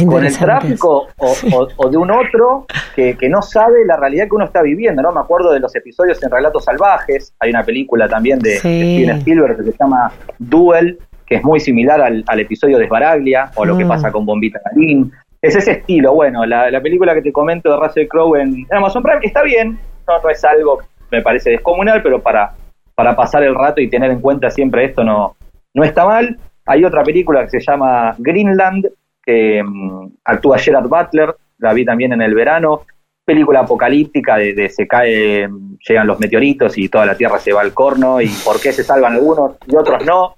con 0.08 0.26
el 0.26 0.38
tráfico 0.38 1.08
o, 1.18 1.90
de 1.90 1.98
un 1.98 2.12
otro 2.12 2.66
que, 2.96 3.18
no 3.30 3.42
sabe 3.42 3.86
la 3.86 3.98
realidad 3.98 4.26
que 4.30 4.36
uno 4.36 4.46
está 4.46 4.62
viviendo, 4.62 5.02
¿no? 5.02 5.12
Me 5.12 5.20
acuerdo 5.20 5.52
de 5.52 5.60
los 5.60 5.76
episodios 5.76 6.24
en 6.24 6.32
Relatos 6.32 6.64
Salvajes, 6.64 7.34
hay 7.40 7.50
una 7.50 7.64
película 7.64 8.08
también 8.08 8.40
de, 8.40 8.58
Steven 8.58 9.18
Spielberg 9.18 9.58
que 9.58 9.72
se 9.72 9.78
llama 9.78 10.14
Duel, 10.40 10.98
que 11.26 11.36
es 11.36 11.44
muy 11.44 11.60
similar 11.60 12.02
al, 12.02 12.40
episodio 12.40 12.78
de 12.78 12.88
Sbaraglia, 12.88 13.52
o 13.56 13.66
lo 13.66 13.78
que 13.78 13.84
mm. 13.84 13.90
pasa 13.90 14.12
con 14.14 14.26
Bombita 14.26 14.62
Galín. 14.64 15.12
Es 15.42 15.56
ese 15.56 15.72
estilo, 15.72 16.14
bueno, 16.14 16.46
la, 16.46 16.82
película 16.82 17.16
que 17.16 17.24
te 17.24 17.32
comento 17.32 17.72
de 17.72 17.78
Russell 17.78 18.08
Crowe 18.08 18.40
en, 18.40 18.68
Amazon 18.72 19.02
Prime 19.02 19.22
está 19.24 19.42
bien, 19.42 19.80
no, 20.08 20.30
es 20.30 20.44
algo, 20.44 20.80
me 21.10 21.22
parece 21.22 21.50
descomunal, 21.50 22.04
pero 22.04 22.22
para, 22.22 22.54
para 22.94 23.16
pasar 23.16 23.42
el 23.44 23.56
rato 23.56 23.82
y 23.82 23.90
tener 23.90 24.12
en 24.12 24.22
cuenta 24.22 24.52
siempre 24.52 24.86
esto 24.86 25.04
no, 25.04 25.36
no 25.74 25.84
está 25.84 26.06
mal. 26.06 26.38
Hay 26.68 26.86
otra 26.86 27.04
película 27.04 27.44
que 27.44 27.50
se 27.50 27.60
llama 27.60 28.16
Greenland, 28.20 28.88
que 29.24 29.64
mm, 29.64 30.10
actúa 30.26 30.60
Gerard 30.60 30.88
Butler, 30.88 31.36
la 31.58 31.74
vi 31.74 31.86
también 31.86 32.14
en 32.14 32.22
el 32.22 32.36
verano, 32.36 32.84
película 33.26 33.62
apocalíptica 33.62 34.38
de, 34.38 34.70
se 34.70 34.88
cae, 34.88 35.48
llegan 35.88 36.08
los 36.08 36.20
meteoritos 36.20 36.78
y 36.78 36.90
toda 36.90 37.06
la 37.06 37.16
Tierra 37.16 37.40
se 37.40 37.54
va 37.54 37.62
al 37.62 37.74
corno 37.74 38.22
y 38.22 38.30
por 38.44 38.60
qué 38.60 38.72
se 38.72 38.84
salvan 38.84 39.14
algunos 39.14 39.54
y 39.68 39.76
otros 39.76 40.06
no. 40.06 40.36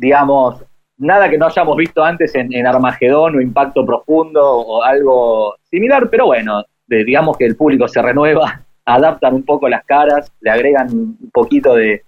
Digamos, 0.00 0.64
nada 1.00 1.28
que 1.28 1.38
no 1.38 1.46
hayamos 1.46 1.76
visto 1.76 2.04
antes 2.04 2.34
en, 2.34 2.66
Armagedón 2.66 3.36
o 3.36 3.40
Impacto 3.40 3.84
Profundo 3.84 4.42
o 4.44 4.82
algo 4.82 5.56
similar, 5.70 6.08
pero 6.08 6.26
bueno, 6.26 6.62
digamos 6.86 7.36
que 7.36 7.46
el 7.46 7.56
público 7.56 7.88
se 7.88 8.00
renueva, 8.00 8.62
adaptan 8.84 9.34
un 9.34 9.42
poco 9.42 9.68
las 9.68 9.84
caras, 9.84 10.32
le 10.40 10.50
agregan 10.50 10.92
un 10.92 11.30
poquito 11.32 11.74
de 11.74 12.02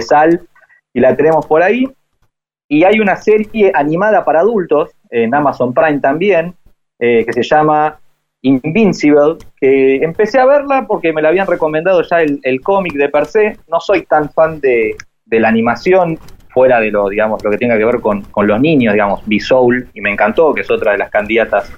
sal 0.00 0.40
y 0.92 1.00
la 1.00 1.16
tenemos 1.16 1.44
por 1.46 1.62
ahí. 1.62 1.84
Y 2.68 2.84
hay 2.84 2.98
una 3.00 3.16
serie 3.16 3.72
animada 3.74 4.24
para 4.24 4.40
adultos 4.40 4.90
en 5.10 5.34
Amazon 5.34 5.74
Prime 5.74 6.00
también, 6.00 6.54
eh, 6.98 7.24
que 7.26 7.32
se 7.32 7.42
llama 7.42 7.98
Invincible, 8.40 9.36
que 9.56 9.96
empecé 9.96 10.38
a 10.40 10.46
verla 10.46 10.86
porque 10.86 11.12
me 11.12 11.20
la 11.20 11.28
habían 11.28 11.46
recomendado 11.46 12.02
ya 12.02 12.22
el, 12.22 12.60
cómic 12.62 12.94
de 12.94 13.08
per 13.08 13.26
se. 13.26 13.58
No 13.68 13.80
soy 13.80 14.06
tan 14.06 14.30
fan 14.30 14.60
de, 14.60 14.96
la 15.30 15.48
animación, 15.48 16.18
fuera 16.54 16.80
de 16.80 16.90
lo, 16.90 17.08
digamos, 17.08 17.42
lo 17.42 17.50
que 17.50 17.58
tenga 17.58 17.76
que 17.76 17.84
ver 17.84 18.00
con, 18.00 18.24
los 18.46 18.60
niños, 18.60 18.94
digamos, 18.94 19.20
B-Soul, 19.26 19.88
y 19.92 20.00
me 20.00 20.12
encantó, 20.12 20.54
que 20.54 20.60
es 20.60 20.70
otra 20.70 20.92
de 20.92 20.98
las 20.98 21.10
candidatas 21.10 21.70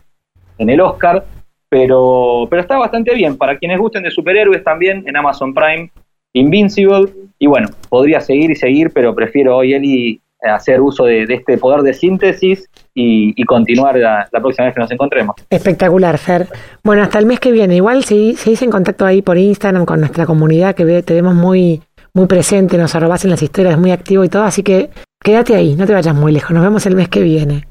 en 0.58 0.70
el 0.70 0.80
Oscar. 0.80 1.24
Pero, 1.68 2.46
pero 2.48 2.62
está 2.62 2.76
bastante 2.76 3.14
bien. 3.14 3.36
Para 3.36 3.58
quienes 3.58 3.78
gusten 3.78 4.04
de 4.04 4.10
superhéroes 4.10 4.62
también, 4.62 5.02
en 5.06 5.16
Amazon 5.16 5.52
Prime, 5.52 5.90
Invincible. 6.34 7.10
Y 7.38 7.46
bueno, 7.46 7.68
podría 7.88 8.20
seguir 8.20 8.50
y 8.50 8.54
seguir, 8.54 8.92
pero 8.94 9.14
prefiero 9.14 9.56
hoy 9.56 9.74
Eli 9.74 10.20
hacer 10.42 10.80
uso 10.80 11.04
de, 11.04 11.24
este 11.28 11.58
poder 11.58 11.80
de 11.82 11.94
síntesis 11.94 12.68
y, 12.94 13.42
continuar 13.44 13.96
la, 13.96 14.28
próxima 14.30 14.66
vez 14.66 14.74
que 14.74 14.80
nos 14.80 14.90
encontremos. 14.90 15.36
Espectacular, 15.50 16.18
Fer. 16.18 16.46
Bueno, 16.84 17.02
hasta 17.02 17.18
el 17.18 17.26
mes 17.26 17.40
que 17.40 17.52
viene. 17.52 17.76
Igual 17.76 18.04
se 18.04 18.34
seguís 18.36 18.62
en 18.62 18.70
contacto 18.70 19.04
ahí 19.04 19.22
por 19.22 19.38
Instagram 19.38 19.84
con 19.84 20.00
nuestra 20.00 20.26
comunidad 20.26 20.74
que 20.74 21.02
te 21.02 21.14
vemos 21.14 21.34
muy, 21.34 21.82
muy 22.16 22.26
presente, 22.26 22.78
nos 22.78 22.94
arrobas 22.94 23.24
en 23.24 23.30
las 23.30 23.42
historias, 23.42 23.78
muy 23.78 23.90
activo 23.90 24.24
y 24.24 24.30
todo, 24.30 24.44
así 24.44 24.62
que 24.62 24.88
quédate 25.22 25.54
ahí, 25.54 25.74
no 25.74 25.86
te 25.86 25.92
vayas 25.92 26.14
muy 26.14 26.32
lejos. 26.32 26.50
Nos 26.52 26.62
vemos 26.62 26.86
el 26.86 26.96
mes 26.96 27.10
que 27.10 27.20
viene. 27.20 27.68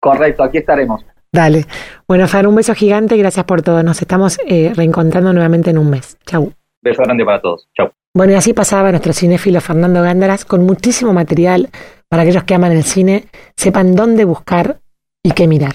Correcto, 0.00 0.44
aquí 0.44 0.58
estaremos. 0.58 1.04
Dale. 1.32 1.66
Bueno, 2.06 2.28
Fer, 2.28 2.46
un 2.46 2.54
beso 2.54 2.74
gigante, 2.74 3.16
gracias 3.16 3.44
por 3.44 3.60
todo. 3.60 3.82
Nos 3.82 4.00
estamos 4.00 4.38
eh, 4.46 4.72
reencontrando 4.74 5.32
nuevamente 5.32 5.70
en 5.70 5.78
un 5.78 5.90
mes. 5.90 6.16
Chau. 6.24 6.52
Beso 6.80 7.02
grande 7.02 7.24
para 7.24 7.40
todos. 7.40 7.68
Chau. 7.76 7.90
Bueno, 8.14 8.32
y 8.34 8.36
así 8.36 8.52
pasaba 8.52 8.90
nuestro 8.90 9.12
cinéfilo 9.12 9.60
Fernando 9.60 10.00
Gándaras 10.00 10.44
con 10.44 10.64
muchísimo 10.64 11.12
material 11.12 11.68
para 12.08 12.22
aquellos 12.22 12.44
que 12.44 12.54
aman 12.54 12.72
el 12.72 12.84
cine, 12.84 13.24
sepan 13.56 13.96
dónde 13.96 14.24
buscar 14.24 14.78
y 15.24 15.32
qué 15.32 15.48
mirar. 15.48 15.74